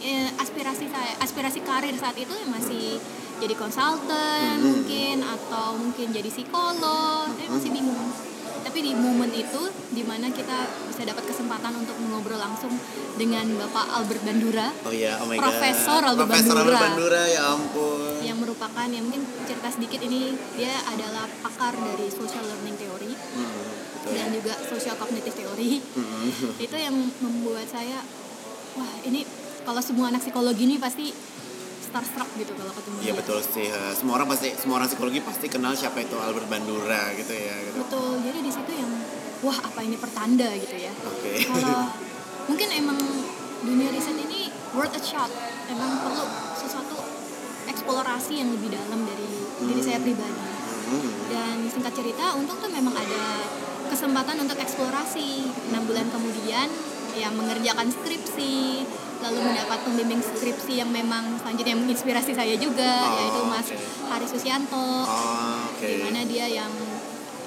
eh, 0.00 0.30
aspirasi 0.37 0.87
saya 0.87 1.11
aspirasi 1.18 1.58
karir 1.61 1.90
saat 1.94 2.14
itu 2.14 2.30
ya 2.30 2.46
masih 2.46 3.02
jadi 3.37 3.54
konsultan 3.54 4.54
Hmm. 4.54 4.62
mungkin 4.76 5.16
atau 5.20 5.74
mungkin 5.74 6.11
jadi 6.11 6.28
psikolog 6.28 7.26
saya 7.28 7.48
masih 7.48 7.70
bingung 7.72 8.06
tapi 8.68 8.85
di 8.85 8.92
momen 8.92 9.33
itu 9.33 9.62
di 9.88 10.04
mana 10.04 10.28
kita 10.28 10.59
bisa 10.87 11.00
dapat 11.02 11.24
kesempatan 11.24 11.72
untuk 11.74 11.96
mengobrol 11.98 12.37
langsung 12.37 12.68
dengan 13.16 13.48
Bapak 13.57 13.96
Albert 13.96 14.20
Bandura 14.22 14.68
Oh 14.85 14.92
iya, 14.92 15.16
oh 15.16 15.26
my 15.26 15.35
Profesor 15.35 15.98
god. 15.98 16.09
Albert 16.12 16.28
Profesor 16.28 16.54
Albert 16.54 16.76
Bandura. 16.76 16.85
Bandura 16.85 17.22
ya 17.26 17.40
ampun. 17.48 18.20
yang 18.20 18.37
merupakan 18.37 18.85
ya 18.87 19.00
mungkin 19.00 19.24
cerita 19.42 19.68
sedikit 19.70 20.00
ini 20.02 20.20
dia 20.52 20.68
adalah 20.85 21.24
pakar 21.40 21.72
dari 21.72 22.07
social 22.09 22.44
learning 22.44 22.76
theory 22.76 23.09
Hmm, 23.09 23.64
betul. 23.96 24.12
dan 24.12 24.28
juga 24.31 24.52
social 24.62 24.94
cognitive 24.94 25.33
theory 25.35 25.81
Hmm. 25.96 26.28
itu 26.66 26.76
yang 26.76 26.92
membuat 27.18 27.64
saya 27.64 28.04
wah 28.74 28.94
ini 29.02 29.24
kalau 29.64 29.81
semua 29.81 30.09
anak 30.09 30.20
psikologi 30.20 30.62
ini 30.62 30.76
pasti 30.76 31.09
starstruck 31.88 32.29
gitu 32.35 32.53
kalau 32.53 32.70
ketemu 32.70 32.96
Iya 33.01 33.12
betul 33.14 33.38
sih. 33.40 33.66
eh, 33.66 33.92
Semua 33.92 34.14
orang 34.16 34.29
pasti 34.29 34.53
semua 34.53 34.77
orang 34.77 34.87
psikologi 34.87 35.20
pasti 35.20 35.46
kenal 35.46 35.72
siapa 35.72 35.98
itu 35.98 36.14
Albert 36.14 36.46
Bandura 36.46 37.12
gitu 37.14 37.33
ya 37.33 37.55
gitu. 37.64 37.77
betul 37.81 38.20
jadi 38.20 38.38
di 38.38 38.51
situ 38.51 38.70
yang 38.70 38.92
wah 39.40 39.57
apa 39.57 39.81
ini 39.81 39.96
pertanda 39.96 40.48
gitu 40.53 40.77
ya 40.77 40.92
Oke. 41.01 41.33
kalau 41.46 41.88
mungkin 42.46 42.68
emang 42.70 42.98
dunia 43.59 43.88
riset 43.88 44.14
ini 44.14 44.46
worth 44.70 44.92
a 44.92 45.01
shot 45.01 45.31
emang 45.66 45.90
perlu 45.98 46.24
sesuatu 46.55 46.96
eksplorasi 47.66 48.33
yang 48.35 48.51
lebih 48.51 48.70
dalam 48.70 49.01
dari 49.03 49.29
diri 49.62 49.81
saya 49.81 49.98
pribadi 49.98 50.46
Hmm. 50.88 51.05
dan 51.29 51.68
singkat 51.68 51.92
cerita 51.92 52.33
untung 52.33 52.57
tuh 52.57 52.72
memang 52.72 52.96
ada 52.96 53.44
kesempatan 53.87 54.40
untuk 54.40 54.57
eksplorasi 54.57 55.44
enam 55.68 55.85
bulan 55.85 56.09
kemudian 56.09 56.64
ya 57.12 57.29
mengerjakan 57.29 57.92
skripsi 57.92 58.88
lalu 59.18 59.38
mendapat 59.42 59.78
pembimbing 59.83 60.18
skripsi 60.18 60.78
yang 60.78 60.88
memang 60.88 61.37
selanjutnya 61.37 61.74
menginspirasi 61.74 62.33
saya 62.33 62.54
juga 62.54 62.87
Oh, 63.04 63.14
yaitu 63.16 63.40
Mas 63.44 63.66
oke. 63.66 63.76
Hari 64.07 64.26
Susianto 64.26 64.78
Oh, 65.02 65.66
oke. 65.68 65.83
di 65.83 65.98
mana 66.00 66.22
dia 66.22 66.46
yang 66.46 66.70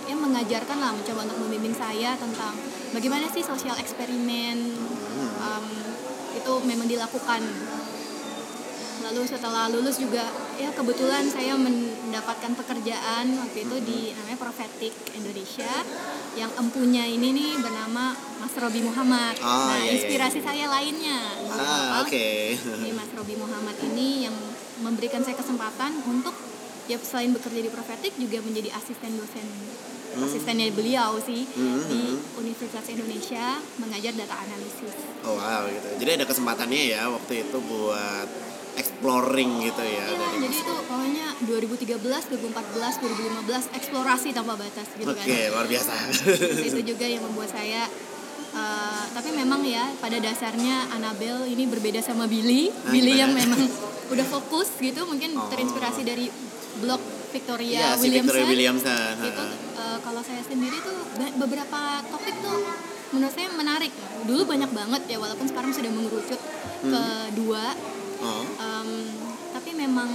yang 0.03 0.19
mengajarkan 0.19 0.77
lah 0.77 0.91
mencoba 0.91 1.23
untuk 1.23 1.39
membimbing 1.39 1.71
saya 1.71 2.13
tentang 2.15 2.51
bagaimana 2.91 3.25
sih 3.27 3.39
sosial 3.41 3.75
eksperimen 3.75 4.57
Hmm. 5.11 5.31
um, 5.39 5.65
itu 6.33 6.53
memang 6.65 6.87
dilakukan 6.87 7.39
lalu 9.01 9.21
setelah 9.25 9.67
lulus 9.67 9.97
juga 9.97 10.23
ya 10.55 10.71
kebetulan 10.71 11.25
saya 11.25 11.53
mendapatkan 11.53 12.53
pekerjaan 12.53 13.33
waktu 13.35 13.65
itu 13.65 13.75
di 13.81 13.99
namanya 14.13 14.39
Prophetic 14.39 14.93
Indonesia 15.11 15.67
yang 16.33 16.51
empunya 16.55 17.03
ini 17.03 17.31
nih 17.31 17.51
bernama 17.59 18.15
Mas 18.39 18.55
Robi 18.55 18.81
Muhammad 18.81 19.35
Ah, 19.39 19.75
nah 19.75 19.79
iya, 19.79 19.83
iya, 19.83 19.91
inspirasi 19.99 20.39
iya. 20.39 20.45
saya 20.45 20.65
lainnya 20.67 21.19
Ah, 21.51 21.99
Apa? 21.99 22.07
oke. 22.07 22.27
Jadi 22.55 22.89
Mas 22.95 23.11
Robi 23.11 23.35
Muhammad 23.35 23.75
ini 23.83 24.25
yang 24.25 24.35
memberikan 24.79 25.19
saya 25.21 25.35
kesempatan 25.35 25.91
untuk 26.07 26.33
ya 26.87 26.97
selain 26.97 27.31
bekerja 27.31 27.61
di 27.61 27.69
Prophetic 27.69 28.15
juga 28.15 28.41
menjadi 28.41 28.73
asisten 28.73 29.13
dosen 29.15 29.45
asistennya 30.11 30.67
beliau 30.75 31.15
sih 31.23 31.47
Hmm, 31.55 31.87
di 31.87 32.01
hmm. 32.03 32.35
Universitas 32.35 32.83
Indonesia 32.89 33.63
mengajar 33.79 34.11
data 34.11 34.35
analisis. 34.35 34.91
Oh, 35.23 35.39
wow 35.39 35.63
gitu. 35.67 35.87
Jadi 36.03 36.19
ada 36.19 36.25
kesempatannya 36.27 36.81
ya 36.91 37.07
waktu 37.07 37.47
itu 37.47 37.57
buat 37.63 38.27
exploring 38.73 39.51
gitu 39.61 39.81
ya 39.81 40.03
Iya, 40.03 40.15
dari 40.15 40.37
jadi 40.41 40.55
itu 40.57 40.73
pokoknya 40.81 41.27
2013, 41.41 41.97
2014, 41.97 43.01
2015 43.01 43.67
eksplorasi 43.73 44.27
tanpa 44.31 44.53
batas 44.55 44.87
gitu 44.93 45.09
Oke, 45.09 45.19
kan. 45.21 45.51
luar 45.51 45.65
biasa. 45.65 45.93
Terus 46.13 46.71
itu 46.71 46.81
juga 46.87 47.05
yang 47.05 47.21
membuat 47.21 47.49
saya 47.49 47.89
eh, 48.51 49.03
tapi 49.09 49.29
memang 49.31 49.63
ya 49.63 49.89
pada 49.97 50.17
dasarnya 50.17 50.91
Annabelle 50.91 51.45
ini 51.45 51.65
berbeda 51.65 51.99
sama 51.99 52.25
Billy. 52.25 52.67
Ah, 52.69 52.91
Billy 52.91 53.11
gimana? 53.11 53.21
yang 53.21 53.31
memang 53.33 53.61
udah 54.07 54.27
fokus 54.29 54.69
gitu, 54.77 55.01
mungkin 55.03 55.33
Oh. 55.33 55.47
terinspirasi 55.47 56.01
dari 56.03 56.27
blog 56.77 56.99
Victoria 57.31 57.95
si 57.95 58.05
Williamson. 58.05 58.27
Victoria 58.27 58.45
Williamson. 58.45 59.13
Itu 59.19 59.43
eh, 59.73 59.97
kalau 59.99 60.21
saya 60.21 60.43
sendiri 60.43 60.77
tuh 60.79 60.97
beberapa 61.37 61.79
topik 62.05 62.35
tuh 62.37 62.59
menurut 63.11 63.33
saya 63.33 63.47
menarik. 63.51 63.91
Dulu 64.21 64.45
banyak 64.45 64.69
banget 64.69 65.01
ya 65.07 65.17
walaupun 65.17 65.47
sekarang 65.47 65.71
sudah 65.71 65.89
mengerucut 65.89 66.39
Hmm. 66.81 66.89
ke 66.89 67.03
dua 67.37 67.77
Oh. 68.21 68.43
Em, 68.55 68.89
tapi 69.51 69.69
memang 69.73 70.09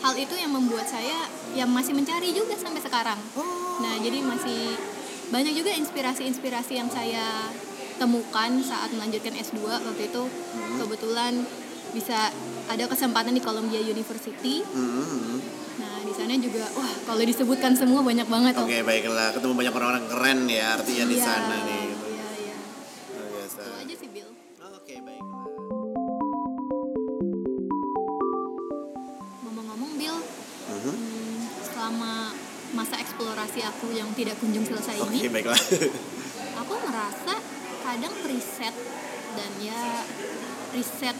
hal 0.00 0.14
itu 0.16 0.34
yang 0.34 0.50
membuat 0.50 0.84
saya 0.84 1.28
yang 1.52 1.68
masih 1.68 1.92
mencari 1.92 2.32
juga 2.32 2.56
sampai 2.56 2.80
sekarang. 2.80 3.20
Oh. 3.34 3.80
Nah, 3.80 4.00
jadi 4.00 4.18
masih 4.20 4.76
banyak 5.28 5.52
juga 5.52 5.70
inspirasi-inspirasi 5.72 6.72
yang 6.74 6.88
saya 6.88 7.52
temukan 7.96 8.50
saat 8.60 8.90
melanjutkan 8.90 9.36
S2 9.36 9.60
waktu 9.60 10.08
itu 10.08 10.22
Hmm. 10.24 10.78
kebetulan 10.80 11.44
bisa 11.90 12.32
ada 12.66 12.84
kesempatan 12.86 13.36
di 13.36 13.42
Columbia 13.42 13.78
University. 13.78 14.64
Hmm. 14.64 15.36
Nah, 15.76 16.00
di 16.00 16.12
sana 16.12 16.32
juga 16.34 16.64
wah 16.72 16.92
kalau 17.04 17.20
disebutkan 17.20 17.76
semua 17.76 18.00
banyak 18.00 18.24
banget. 18.24 18.56
Oke 18.56 18.80
baiklah 18.80 19.32
ketemu 19.32 19.52
banyak 19.54 19.74
orang-orang 19.74 20.04
keren 20.08 20.40
ya 20.46 20.76
artinya 20.76 21.04
di 21.06 21.16
Iya, 21.16 21.24
sana 21.24 21.56
nih. 21.60 21.79
Tidak 34.16 34.36
kunjung 34.38 34.64
selesai 34.64 34.96
Oke 35.02 35.16
ini, 35.16 35.28
baiklah. 35.30 35.58
aku 36.60 36.74
merasa 36.86 37.34
kadang 37.82 38.14
riset 38.28 38.74
dan 39.34 39.50
ya 39.62 40.04
riset 40.74 41.16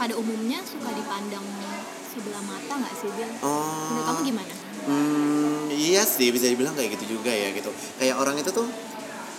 pada 0.00 0.14
umumnya 0.16 0.58
suka 0.64 0.90
dipandang 0.90 1.44
sebelah 2.12 2.42
mata 2.44 2.72
nggak 2.76 2.94
sih 3.00 3.08
Bill? 3.16 3.30
Menurut 3.40 4.04
kamu 4.04 4.20
gimana? 4.28 4.54
Hmm, 4.82 5.70
iya 5.72 6.02
sih 6.04 6.28
bisa 6.28 6.50
dibilang 6.50 6.76
kayak 6.76 7.00
gitu 7.00 7.16
juga 7.16 7.32
ya 7.32 7.54
gitu. 7.56 7.72
Kayak 7.96 8.20
orang 8.20 8.36
itu 8.36 8.50
tuh 8.52 8.68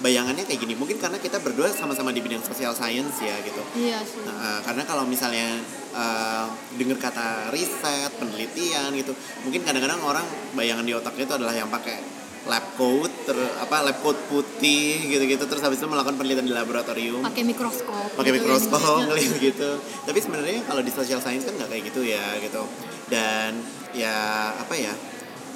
bayangannya 0.01 0.43
kayak 0.47 0.59
gini. 0.63 0.73
Mungkin 0.73 0.97
karena 0.97 1.21
kita 1.21 1.37
berdua 1.43 1.69
sama-sama 1.69 2.09
di 2.09 2.23
bidang 2.23 2.41
social 2.41 2.73
science 2.73 3.21
ya 3.21 3.35
gitu. 3.45 3.61
Iya 3.77 4.01
sih. 4.01 4.25
Nah, 4.25 4.33
eh, 4.33 4.59
karena 4.65 4.83
kalau 4.89 5.05
misalnya 5.05 5.61
eh, 5.93 6.45
dengar 6.81 6.97
kata 6.97 7.53
riset, 7.53 8.09
penelitian 8.17 8.89
gitu, 8.97 9.13
mungkin 9.45 9.61
kadang-kadang 9.61 10.01
orang 10.01 10.25
bayangan 10.57 10.85
di 10.87 10.97
otaknya 10.97 11.29
itu 11.29 11.35
adalah 11.37 11.53
yang 11.53 11.69
pakai 11.69 12.22
lab 12.43 12.65
coat, 12.75 13.07
ter, 13.23 13.35
apa 13.57 13.87
lab 13.87 13.97
coat 14.03 14.19
putih 14.27 14.99
gitu-gitu, 15.07 15.47
terus 15.47 15.63
habis 15.63 15.79
itu 15.79 15.87
melakukan 15.87 16.19
penelitian 16.19 16.43
di 16.43 16.51
laboratorium, 16.51 17.23
Pakai 17.23 17.43
mikroskop. 17.43 18.19
pakai 18.19 18.31
gitu 18.31 18.43
mikroskop 18.43 18.83
kan. 18.99 19.07
kali 19.07 19.23
gitu. 19.39 19.69
Tapi 19.79 20.19
sebenarnya 20.19 20.59
kalau 20.67 20.83
di 20.83 20.91
social 20.91 21.23
science 21.23 21.47
kan 21.47 21.55
nggak 21.55 21.71
kayak 21.71 21.83
gitu 21.87 22.03
ya 22.03 22.35
gitu. 22.43 22.67
Dan 23.07 23.63
ya 23.95 24.15
apa 24.53 24.75
ya? 24.75 24.91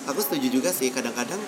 Aku 0.08 0.23
setuju 0.23 0.47
juga 0.47 0.71
sih 0.71 0.88
kadang-kadang 0.88 1.43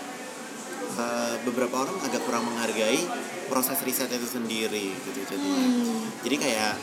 eh, 0.99 1.35
beberapa 1.47 1.87
orang 1.87 1.95
agak 2.03 2.19
kurang 2.27 2.43
menghargai 2.43 2.99
proses 3.47 3.79
riset 3.81 4.11
itu 4.11 4.27
sendiri 4.27 4.91
gitu 4.91 5.19
jadinya. 5.23 5.63
Hmm. 5.63 6.03
Jadi 6.19 6.35
kayak 6.35 6.73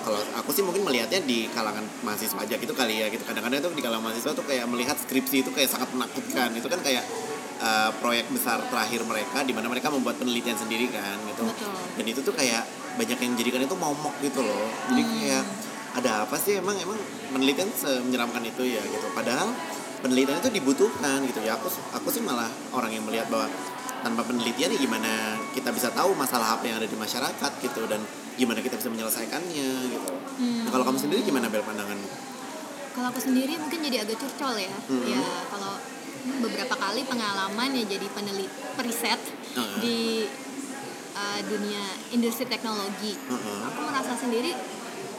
kalau 0.00 0.16
aku 0.32 0.54
sih 0.54 0.64
mungkin 0.64 0.80
melihatnya 0.80 1.20
di 1.20 1.44
kalangan 1.50 1.84
mahasiswa 2.00 2.40
aja 2.40 2.56
gitu 2.56 2.72
kali 2.72 3.04
ya 3.04 3.12
gitu 3.12 3.20
kadang-kadang 3.20 3.60
tuh 3.60 3.74
di 3.74 3.84
kalangan 3.84 4.08
mahasiswa 4.08 4.32
tuh 4.32 4.46
kayak 4.48 4.64
melihat 4.64 4.96
skripsi 4.96 5.44
itu 5.44 5.50
kayak 5.52 5.68
sangat 5.68 5.92
menakutkan 5.92 6.48
itu 6.56 6.64
kan 6.72 6.80
kayak 6.80 7.04
uh, 7.60 7.90
proyek 8.00 8.26
besar 8.28 8.58
terakhir 8.66 9.04
mereka 9.04 9.44
di 9.44 9.52
mana 9.52 9.68
mereka 9.68 9.88
membuat 9.88 10.16
penelitian 10.16 10.56
sendiri 10.56 10.88
kan 10.88 11.16
gitu 11.24 11.44
Betul. 11.44 11.72
dan 11.96 12.04
itu 12.04 12.20
tuh 12.20 12.34
kayak 12.34 12.64
banyak 12.96 13.16
yang 13.16 13.30
menjadikan 13.32 13.60
itu 13.62 13.76
momok 13.76 14.14
gitu 14.20 14.40
loh 14.40 14.66
jadi 14.90 15.02
Hmm. 15.02 15.12
kayak 15.16 15.44
ada 15.90 16.12
apa 16.22 16.36
sih 16.38 16.58
emang 16.58 16.78
emang 16.78 16.98
penelitian 17.30 17.66
menyeramkan 18.06 18.42
itu 18.42 18.62
ya 18.62 18.82
gitu 18.82 19.06
padahal 19.10 19.50
penelitian 20.00 20.38
itu 20.38 20.50
dibutuhkan 20.52 21.18
gitu 21.26 21.42
ya 21.42 21.58
aku 21.58 21.66
aku 21.92 22.08
sih 22.08 22.22
malah 22.22 22.46
orang 22.70 22.94
yang 22.94 23.02
melihat 23.02 23.26
bahwa 23.26 23.50
tanpa 24.00 24.22
penelitian 24.24 24.72
ya 24.72 24.78
gimana 24.80 25.12
kita 25.52 25.68
bisa 25.70 25.92
tahu 25.92 26.14
masalah 26.14 26.56
apa 26.56 26.64
yang 26.64 26.80
ada 26.80 26.88
di 26.88 26.96
masyarakat 26.96 27.52
gitu 27.60 27.84
dan 27.84 28.00
gimana 28.34 28.62
kita 28.62 28.80
bisa 28.80 28.88
menyelesaikannya 28.88 29.70
gitu 29.90 30.12
Hmm. 30.40 30.64
nah 30.64 30.70
kalau 30.72 30.88
kamu 30.88 30.96
sendiri 30.96 31.20
gimana 31.20 31.52
bel 31.52 31.60
pandanganmu 31.60 32.08
Kalau 32.90 33.06
aku 33.06 33.22
sendiri 33.22 33.54
mungkin 33.54 33.86
jadi 33.86 34.02
agak 34.02 34.18
curcol 34.18 34.58
ya. 34.58 34.72
Mhm. 34.90 35.14
Ya 35.14 35.22
kalau 35.46 35.78
beberapa 36.40 36.74
kali 36.74 37.02
pengalaman 37.04 37.70
ya 37.72 37.84
jadi 37.88 38.06
penelit 38.12 38.50
periset 38.76 39.20
Heeh. 39.56 39.76
di 39.80 40.00
uh, 41.14 41.40
dunia 41.44 41.82
industri 42.10 42.44
teknologi. 42.44 43.16
Heeh. 43.16 43.58
Aku 43.68 43.80
merasa 43.84 44.12
sendiri 44.14 44.52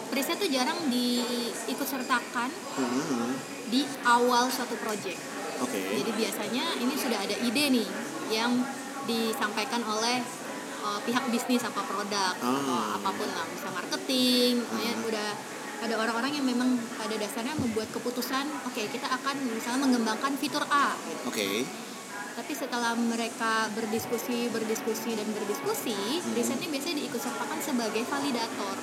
periset 0.07 0.37
tuh 0.37 0.51
jarang 0.51 0.91
diikut 0.91 1.87
sertakan 1.87 2.51
Mhm. 2.51 3.31
di 3.71 3.81
awal 4.03 4.51
suatu 4.51 4.75
proyek. 4.77 5.15
oke 5.57 5.77
Jadi 5.77 6.11
biasanya 6.11 6.75
ini 6.77 6.93
sudah 6.97 7.19
ada 7.21 7.35
ide 7.37 7.65
nih 7.71 7.87
yang 8.29 8.59
disampaikan 9.05 9.81
oleh 9.81 10.19
uh, 10.81 10.99
pihak 11.01 11.23
bisnis 11.29 11.61
apa 11.61 11.79
produk 11.81 12.33
atau 12.35 12.97
apa 12.97 13.09
pun 13.13 13.29
lah, 13.29 13.45
bisa 13.49 13.69
marketing, 13.69 14.59
ya, 14.59 14.91
Hmm. 14.91 15.07
udah 15.07 15.29
ada 15.81 15.97
orang-orang 15.97 16.37
yang 16.37 16.45
memang 16.45 16.77
pada 16.93 17.17
dasarnya 17.17 17.57
membuat 17.57 17.89
keputusan, 17.89 18.45
oke 18.69 18.81
kita 18.85 19.07
akan 19.09 19.35
misalnya 19.49 19.81
mengembangkan 19.89 20.37
fitur 20.37 20.61
A. 20.69 20.93
gitu. 21.09 21.25
oke 21.27 21.49
Tapi 22.31 22.53
setelah 22.55 22.95
mereka 22.95 23.67
berdiskusi, 23.75 24.47
berdiskusi 24.53 25.19
dan 25.19 25.27
berdiskusi, 25.35 26.21
Hmm. 26.23 26.31
risetnya 26.31 26.71
biasanya 26.71 27.03
diikut 27.03 27.19
sertakan 27.19 27.59
sebagai 27.59 28.07
validator 28.07 28.77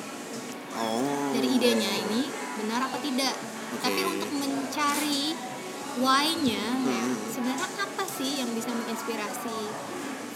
oh 0.79 1.33
dari 1.33 1.49
idenya 1.57 1.91
ini 2.07 2.29
benar 2.61 2.87
apa 2.87 2.99
tidak. 3.01 3.35
Oke. 3.73 3.83
Tapi 3.85 4.01
untuk 4.05 4.31
mencari 4.35 5.33
why-nya, 5.99 6.65
ya, 6.83 7.03
Hmm. 7.09 7.15
sebenarnya 7.31 7.67
apa 7.79 8.05
sih 8.07 8.43
yang 8.43 8.51
bisa 8.53 8.71
menginspirasi 8.75 9.59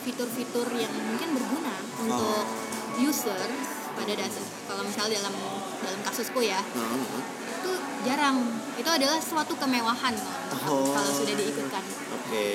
fitur-fitur 0.02 0.66
yang 0.74 0.90
mungkin 0.90 1.36
berguna 1.36 1.76
untuk 2.02 2.42
Oh. 2.42 3.00
Pada 3.92 4.12
dasar. 4.12 4.44
Kalau 4.66 4.82
misalnya 4.82 5.20
dalam 5.20 5.34
dalam 5.82 6.00
kasusku 6.02 6.40
ya, 6.40 6.60
Heeh. 6.60 7.02
itu 7.60 7.70
jarang. 8.04 8.36
Itu 8.72 8.88
adalah 8.88 9.18
suatu 9.20 9.52
kemewahan 9.54 10.14
kalau, 10.48 10.88
Oh. 10.88 10.92
kalau 10.92 11.10
sudah 11.12 11.34
diikutkan. 11.36 11.84
Oke, 12.12 12.46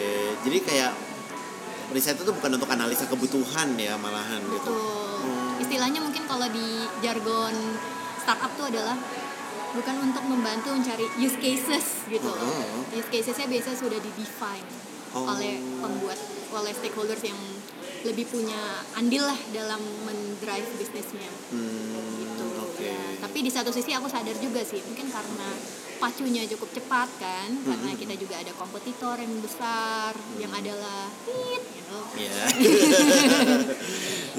jadi 0.41 0.57
kayak 0.63 0.91
riset 1.87 2.19
itu 2.19 2.31
bukan 2.33 2.51
untuk 2.59 2.67
analisa 2.67 3.07
kebutuhan 3.07 3.77
ya 3.79 3.95
malahan 3.95 4.41
gitu. 4.43 4.71
Betul. 4.73 5.23
Hmm. 5.23 5.63
Istilahnya 5.63 5.99
mungkin 6.03 6.23
kalau 6.27 6.47
di 6.51 6.83
jargon 6.99 7.55
startup 8.19 8.51
itu 8.53 8.63
adalah 8.75 8.97
bukan 9.71 9.95
untuk 10.03 10.23
membantu 10.25 10.73
mencari 10.73 11.07
use 11.15 11.37
cases 11.39 12.03
gitu. 12.09 12.27
Oh. 12.27 12.83
Use 12.91 13.07
casesnya 13.07 13.47
biasa 13.47 13.77
sudah 13.77 13.99
di 13.99 14.11
define 14.15 14.67
Oh. 15.15 15.23
oleh 15.23 15.55
pembuat 15.79 16.19
oleh 16.51 16.71
stakeholders 16.75 17.23
yang 17.23 17.39
lebih 17.99 18.25
punya 18.25 18.61
andil 18.93 19.23
lah 19.23 19.39
dalam 19.49 19.77
mendrive 20.03 20.69
bisnisnya 20.75 21.29
Hmm, 21.49 21.97
gitu. 22.17 22.45
Oke. 22.61 22.85
Ya, 22.85 22.99
tapi 23.17 23.41
di 23.41 23.49
satu 23.49 23.69
sisi 23.69 23.89
aku 23.91 24.05
sadar 24.05 24.37
juga 24.37 24.61
sih 24.61 24.77
mungkin 24.81 25.07
karena 25.07 25.49
pacunya 25.97 26.45
cukup 26.47 26.69
cepat 26.73 27.09
kan 27.17 27.49
karena 27.59 27.89
Hmm. 27.89 27.97
kita 27.97 28.13
juga 28.15 28.37
ada 28.37 28.53
kompetitor 28.53 29.17
yang 29.17 29.33
besar 29.39 30.13
yang 30.37 30.51
adalah 30.51 31.09
tit 31.23 31.63
gitu 31.73 31.99
Ya. 32.15 32.45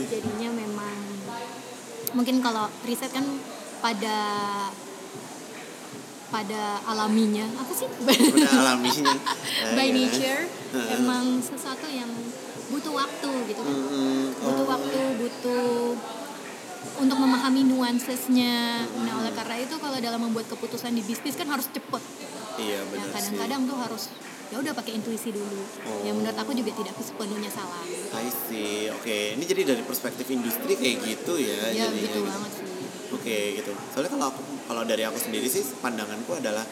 jadinya 0.05 0.51
memang 0.53 0.97
mungkin 2.15 2.39
kalau 2.39 2.71
riset 2.85 3.11
kan 3.11 3.27
pada 3.79 4.19
pada 6.29 6.63
alaminya 6.85 7.47
apa 7.57 7.73
sih 7.73 7.89
Udah 7.89 8.53
alaminya. 8.53 9.15
By 9.77 9.89
ya. 9.89 9.95
nature 9.97 10.43
emang 10.93 11.41
sesuatu 11.41 11.89
yang 11.89 12.11
butuh 12.69 12.93
waktu 12.93 13.31
gitu 13.47 13.61
kan 13.61 13.75
Hmm, 13.75 14.27
butuh 14.37 14.61
oh. 14.61 14.69
waktu 14.69 15.01
butuh 15.17 15.97
untuk 16.99 17.17
memahami 17.17 17.63
nuansesnya 17.65 18.85
nah 19.01 19.15
oleh 19.19 19.33
karena 19.33 19.57
itu 19.59 19.75
kalau 19.77 19.99
dalam 19.99 20.21
membuat 20.21 20.47
keputusan 20.47 20.93
di 20.93 21.03
bisnis 21.03 21.35
kan 21.35 21.47
harus 21.47 21.67
cepet 21.69 22.03
Iya 22.59 22.79
nah 22.81 22.91
benar 22.91 23.07
sih. 23.07 23.15
kadang-kadang 23.15 23.61
tuh 23.65 23.79
harus 23.79 24.03
ya 24.49 24.57
udah 24.57 24.73
pakai 24.73 24.93
intuisi 24.95 25.31
dulu 25.31 25.61
Oh. 25.85 26.03
yang 26.03 26.17
menurut 26.17 26.35
aku 26.35 26.53
juga 26.53 26.73
tidak 26.73 26.95
sepenuhnya 26.99 27.49
salah 27.49 27.85
I 28.11 28.27
see. 28.31 28.89
Oke, 28.91 29.37
ini 29.37 29.45
jadi 29.45 29.63
dari 29.67 29.83
perspektif 29.83 30.25
industri 30.27 30.73
kayak 30.73 30.97
gitu 31.03 31.37
ya. 31.37 31.69
ya 31.69 31.87
jadinya 31.87 32.03
gitu 32.03 32.21
banget 32.25 32.53
sih 32.55 32.67
Oke 33.09 33.37
gitu. 33.57 33.73
Soalnya 33.89 34.11
kalau 34.11 34.27
aku 34.29 34.41
kalau 34.65 34.83
dari 34.85 35.01
aku 35.01 35.17
sendiri 35.17 35.47
sih 35.47 35.65
pandanganku 35.79 36.33
adalah 36.35 36.65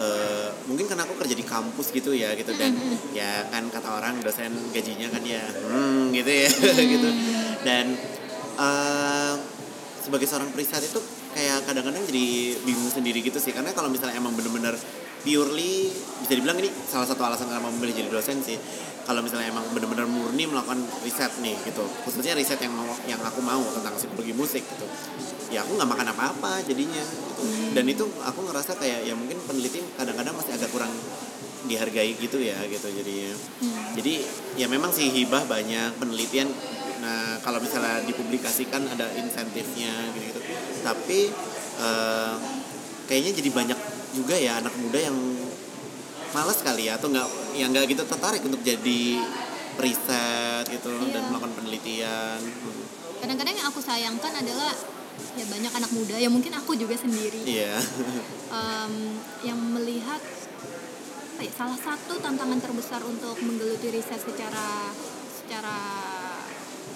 eh, 0.00 0.48
mungkin 0.66 0.88
karena 0.90 1.04
aku 1.06 1.14
kerja 1.20 1.34
di 1.36 1.44
kampus 1.46 1.94
gitu 1.94 2.10
ya 2.16 2.32
gitu 2.34 2.50
dan 2.56 2.72
ya 3.12 3.46
kan 3.52 3.68
kata 3.70 3.88
orang 4.00 4.18
dosen 4.24 4.50
gajinya 4.74 5.08
kan 5.12 5.22
ya 5.22 5.42
hmm 5.42 6.10
gitu 6.14 6.30
ya 6.30 6.48
gitu. 6.94 7.08
Dan 7.62 7.94
eh, 8.58 9.34
sebagai 10.04 10.28
seorang 10.28 10.52
periset 10.52 10.84
itu 10.84 11.00
kayak 11.34 11.66
kadang-kadang 11.66 12.04
jadi 12.06 12.58
bingung 12.62 12.92
sendiri 12.92 13.24
gitu 13.24 13.40
sih. 13.40 13.50
Karena 13.50 13.72
kalau 13.72 13.88
misalnya 13.90 14.20
emang 14.20 14.36
bener-bener 14.36 14.76
purely 15.24 15.88
bisa 16.20 16.32
dibilang 16.36 16.60
ini 16.60 16.68
salah 16.68 17.08
satu 17.08 17.24
alasan 17.24 17.48
kenapa 17.48 17.72
memilih 17.72 18.04
jadi 18.04 18.08
dosen 18.12 18.44
sih 18.44 18.60
kalau 19.04 19.20
misalnya 19.20 19.52
emang 19.52 19.64
bener-bener 19.76 20.08
murni 20.08 20.48
melakukan 20.48 20.80
riset 21.04 21.30
nih 21.44 21.56
gitu. 21.64 21.84
Khususnya 22.04 22.32
riset 22.36 22.58
yang 22.60 22.72
mau 22.72 22.88
yang 23.04 23.20
aku 23.20 23.40
mau 23.44 23.60
tentang 23.72 23.94
psikologi 23.96 24.32
musik 24.32 24.64
gitu. 24.64 24.86
Ya 25.52 25.62
aku 25.62 25.76
nggak 25.76 25.86
makan 25.86 26.08
apa-apa 26.10 26.64
jadinya 26.66 26.98
gitu. 27.04 27.44
dan 27.76 27.84
itu 27.86 28.04
aku 28.24 28.40
ngerasa 28.48 28.74
kayak 28.80 29.06
ya 29.06 29.14
mungkin 29.14 29.38
peneliti 29.44 29.84
kadang-kadang 29.94 30.34
masih 30.34 30.56
agak 30.56 30.70
kurang 30.72 30.90
dihargai 31.68 32.16
gitu 32.16 32.40
ya 32.40 32.58
gitu 32.68 32.88
jadinya. 32.92 33.32
Hmm. 33.62 33.96
jadi 33.96 34.14
ya 34.60 34.66
memang 34.68 34.90
sih 34.90 35.12
hibah 35.12 35.46
banyak 35.46 35.94
penelitian. 36.00 36.48
Nah 37.04 37.38
kalau 37.44 37.60
misalnya 37.60 38.02
dipublikasikan 38.08 38.88
ada 38.88 39.12
insentifnya 39.14 39.92
gitu 40.16 40.34
gitu 40.34 40.40
tapi 40.82 41.30
eh, 41.78 42.34
kayaknya 43.06 43.32
jadi 43.38 43.50
banyak 43.52 43.78
juga 44.14 44.34
ya 44.38 44.62
anak 44.62 44.74
muda 44.78 44.98
yang 44.98 45.16
malas 46.34 46.58
kali 46.62 46.90
ya 46.90 46.98
atau 46.98 47.10
nggak 47.10 47.28
yang 47.54 47.70
nggak 47.70 47.86
gitu 47.88 48.02
tertarik 48.04 48.42
untuk 48.42 48.60
jadi 48.60 49.02
riset 49.74 50.64
gitu 50.68 50.90
Iya. 50.90 51.10
dan 51.10 51.22
melakukan 51.28 51.54
penelitian 51.54 52.38
Hmm. 52.38 52.84
kadang-kadang 53.18 53.54
yang 53.54 53.68
aku 53.68 53.80
sayangkan 53.80 54.32
adalah 54.34 54.70
ya 55.34 55.46
banyak 55.46 55.72
anak 55.72 55.90
muda 55.90 56.14
ya 56.14 56.26
mungkin 56.26 56.50
aku 56.52 56.74
juga 56.74 56.94
sendiri 56.94 57.42
Iya. 57.42 57.78
em, 58.50 58.94
yang 59.42 59.58
melihat 59.72 60.18
apa 61.34 61.42
ya, 61.42 61.50
salah 61.50 61.74
satu 61.74 62.18
tantangan 62.18 62.58
terbesar 62.58 63.02
untuk 63.02 63.34
menggeluti 63.40 63.90
riset 63.90 64.18
secara 64.18 64.94
secara 65.34 65.76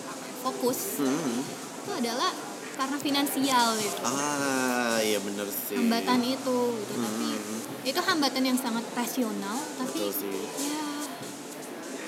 apa 0.07 0.25
ya, 0.25 0.35
fokus 0.41 0.99
Hmm. 0.99 1.43
itu 1.79 1.91
adalah 1.97 2.31
karena 2.79 2.97
finansial 2.97 3.69
gitu 3.77 3.99
Ah, 4.01 4.97
iya 5.01 5.19
bener 5.19 5.47
sih. 5.49 5.75
hambatan 5.75 6.23
itu 6.23 6.59
gitu 6.77 6.93
tapi 6.95 7.27
Hmm. 7.27 7.59
itu 7.85 8.01
hambatan 8.01 8.43
yang 8.45 8.55
sangat 8.57 8.87
rasional 8.93 9.59
tapi 9.77 9.99
Betul 9.99 10.13
sih. 10.15 10.39
ya 10.65 10.87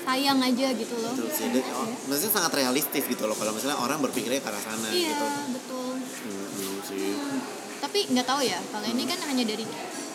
sayang 0.01 0.39
aja 0.41 0.67
gitu 0.73 0.95
loh 0.97 1.13
Betul 1.13 1.29
sih. 1.29 1.47
Dan, 1.51 1.63
oh, 1.73 1.87
maksudnya 2.07 2.33
sangat 2.33 2.53
realistis 2.57 3.05
gitu 3.05 3.25
loh 3.25 3.35
kalau 3.35 3.51
misalnya 3.51 3.79
orang 3.79 3.99
berpikirnya 4.01 4.39
ke 4.39 4.49
arah 4.49 4.59
sana 4.61 4.89
iya 4.89 5.11
gitu. 5.13 5.27
betul 5.53 5.93
Hmm, 6.21 6.77
sih. 6.83 7.11
Hmm, 7.13 7.39
tapi 7.81 7.99
nggak 8.07 8.27
tahu 8.27 8.41
ya 8.41 8.59
kalau 8.69 8.87
ini 8.87 9.05
kan 9.05 9.19
hanya 9.25 9.45
dari 9.45 9.65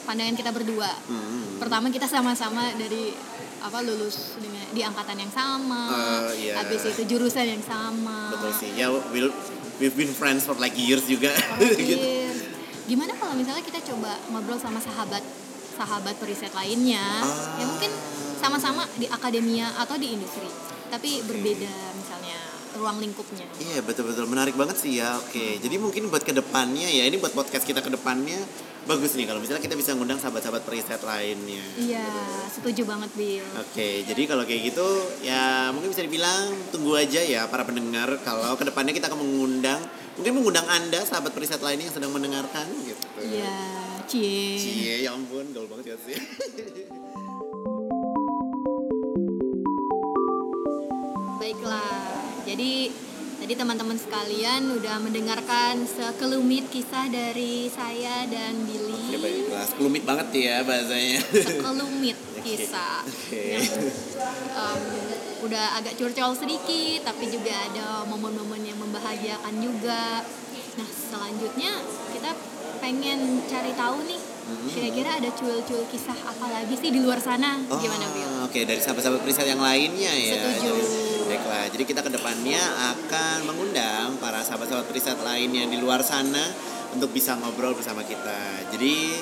pandangan 0.04 0.34
kita 0.34 0.52
berdua 0.52 0.90
Hmm. 1.06 1.58
pertama 1.58 1.90
kita 1.90 2.06
sama-sama 2.06 2.72
dari 2.74 3.12
apa 3.58 3.82
lulus 3.82 4.38
dengan 4.38 4.62
di 4.70 4.82
angkatan 4.82 5.18
yang 5.18 5.32
sama 5.32 5.82
Eh, 6.30 6.48
iya. 6.48 6.54
habis 6.56 6.86
itu 6.86 7.02
jurusan 7.08 7.46
yang 7.50 7.64
sama 7.64 8.30
Betul 8.30 8.52
sih. 8.54 8.70
Ya, 8.74 8.88
we'll, 8.90 9.34
we've 9.78 9.94
been 9.94 10.12
friends 10.12 10.44
for 10.44 10.56
like 10.56 10.76
years 10.76 11.04
juga. 11.06 11.32
Terakhir, 11.60 11.80
gitu. 11.98 12.08
gimana 12.86 13.18
kalau 13.18 13.34
misalnya 13.34 13.66
kita 13.66 13.82
coba 13.94 14.14
ngobrol 14.30 14.62
sama 14.62 14.78
sahabat 14.78 15.24
sahabat 15.76 16.16
periset 16.22 16.54
lainnya 16.54 17.02
Ah. 17.02 17.58
ya 17.58 17.66
mungkin 17.66 17.92
sama-sama 18.38 18.86
di 18.96 19.10
akademia 19.10 19.74
atau 19.76 19.98
di 19.98 20.14
industri 20.14 20.46
tapi 20.88 21.20
berbeda 21.26 21.74
ruang 22.76 22.98
lingkupnya 23.00 23.48
Iya 23.58 23.80
betul-betul 23.82 24.28
menarik 24.28 24.56
banget 24.60 24.78
sih 24.78 25.00
ya. 25.00 25.16
Oke, 25.20 25.58
jadi 25.64 25.76
mungkin 25.80 26.12
buat 26.12 26.24
ke 26.24 26.36
depannya 26.36 26.88
ya 26.92 27.08
ini 27.08 27.16
buat 27.18 27.32
podcast 27.32 27.64
kita 27.64 27.80
ke 27.80 27.90
depannya 27.90 28.38
bagus 28.86 29.18
nih 29.18 29.26
kalau 29.26 29.42
misalnya 29.42 29.66
kita 29.66 29.74
bisa 29.74 29.98
ngundang 29.98 30.22
sahabat-sahabat 30.22 30.62
periset 30.62 31.02
lainnya. 31.02 31.66
iya 31.74 32.06
setuju 32.54 32.86
banget 32.86 33.10
Bill 33.18 33.42
Oke, 33.58 34.06
jadi 34.06 34.22
kalau 34.30 34.46
kayak 34.46 34.62
gitu 34.62 34.86
ya 35.26 35.74
mungkin 35.74 35.90
bisa 35.90 36.06
dibilang 36.06 36.54
tunggu 36.70 36.94
aja 36.94 37.18
ya 37.26 37.50
para 37.50 37.66
pendengar 37.66 38.06
kalau 38.22 38.54
ke 38.54 38.62
depannya 38.62 38.94
kita 38.94 39.10
akan 39.10 39.26
mengundang 39.26 39.82
mungkin 40.22 40.38
mengundang 40.38 40.70
anda 40.70 41.02
sahabat 41.02 41.34
periset 41.34 41.66
lainnya 41.66 41.90
yang 41.90 41.98
sedang 41.98 42.14
mendengarkan 42.14 42.70
gitu. 42.86 43.02
iya 43.26 43.58
cie 44.06 44.54
Cie, 44.54 45.02
ya 45.02 45.18
ampun, 45.18 45.50
gaul 45.50 45.66
banget 45.66 45.98
ya 45.98 45.98
sih. 46.06 46.18
Baiklah, 51.42 52.05
jadi 52.56 52.88
tadi 53.36 53.54
teman-teman 53.54 54.00
sekalian 54.00 54.72
udah 54.72 54.96
mendengarkan 54.98 55.84
sekelumit 55.84 56.72
kisah 56.72 57.12
dari 57.12 57.68
saya 57.68 58.24
dan 58.26 58.64
ya 58.64 58.80
Billy. 59.12 59.20
baiklah, 59.20 59.64
sekelumit 59.68 60.04
banget 60.04 60.28
ya 60.32 60.56
bahasanya. 60.64 61.20
Sekelumit 61.20 62.16
kisah 62.48 63.04
Oke. 63.04 63.60
yang 63.60 63.68
em, 64.56 64.82
udah 65.44 65.66
agak 65.76 66.00
curcol 66.00 66.32
sedikit, 66.32 67.04
tapi 67.04 67.28
juga 67.28 67.52
ada 67.52 68.08
momen-momen 68.08 68.64
yang 68.64 68.80
membahagiakan 68.80 69.60
juga. 69.60 70.24
Nah 70.76 70.88
selanjutnya 70.88 71.76
kita 72.16 72.32
pengen 72.80 73.20
cari 73.46 73.76
tahu 73.76 74.00
nih, 74.06 74.22
Hmm. 74.46 74.70
kira-kira 74.70 75.18
ada 75.18 75.30
cuil-cuil 75.34 75.90
kisah 75.90 76.14
apa 76.16 76.46
lagi 76.48 76.78
sih 76.78 76.88
di 76.88 77.02
luar 77.02 77.18
sana? 77.18 77.58
Oh, 77.66 77.82
Gimana 77.82 78.06
Bill? 78.14 78.46
Oke, 78.46 78.62
dari 78.62 78.78
sahabat-sahabat 78.78 79.26
periset 79.26 79.50
yang 79.50 79.58
lainnya 79.58 80.14
ya. 80.14 80.38
Setuju. 80.38 80.70
Jadi- 80.70 81.05
Baiklah, 81.36 81.68
jadi 81.68 81.84
kita 81.84 82.00
ke 82.00 82.16
depannya 82.16 82.64
akan 82.96 83.44
mengundang 83.44 84.16
para 84.24 84.40
sahabat-sahabat 84.40 84.88
periset 84.88 85.20
lainnya 85.20 85.68
di 85.68 85.84
luar 85.84 86.00
sana 86.00 86.40
untuk 86.96 87.12
bisa 87.12 87.36
ngobrol 87.36 87.76
bersama 87.76 88.08
kita. 88.08 88.72
Jadi 88.72 89.20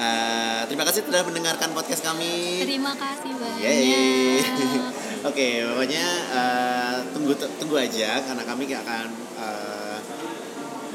eh, 0.00 0.60
terima 0.72 0.88
kasih 0.88 1.04
sudah 1.04 1.20
mendengarkan 1.20 1.76
podcast 1.76 2.00
kami. 2.00 2.64
Terima 2.64 2.96
kasih 2.96 3.36
banyak. 3.36 3.60
Yeay. 3.60 4.40
Oke, 5.28 5.68
pokoknya 5.68 6.06
eh, 6.32 6.96
tunggu 7.12 7.36
tunggu 7.36 7.76
aja 7.76 8.24
karena 8.24 8.40
kami 8.40 8.64
akan 8.72 9.06
eh, 9.36 9.98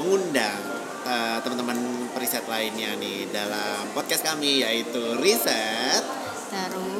mengundang 0.02 0.58
eh, 1.06 1.38
teman-teman 1.46 2.10
periset 2.10 2.42
lainnya 2.50 2.90
nih 2.98 3.30
dalam 3.30 3.86
podcast 3.94 4.26
kami 4.26 4.66
yaitu 4.66 5.14
riset 5.22 6.02
Terus 6.46 6.95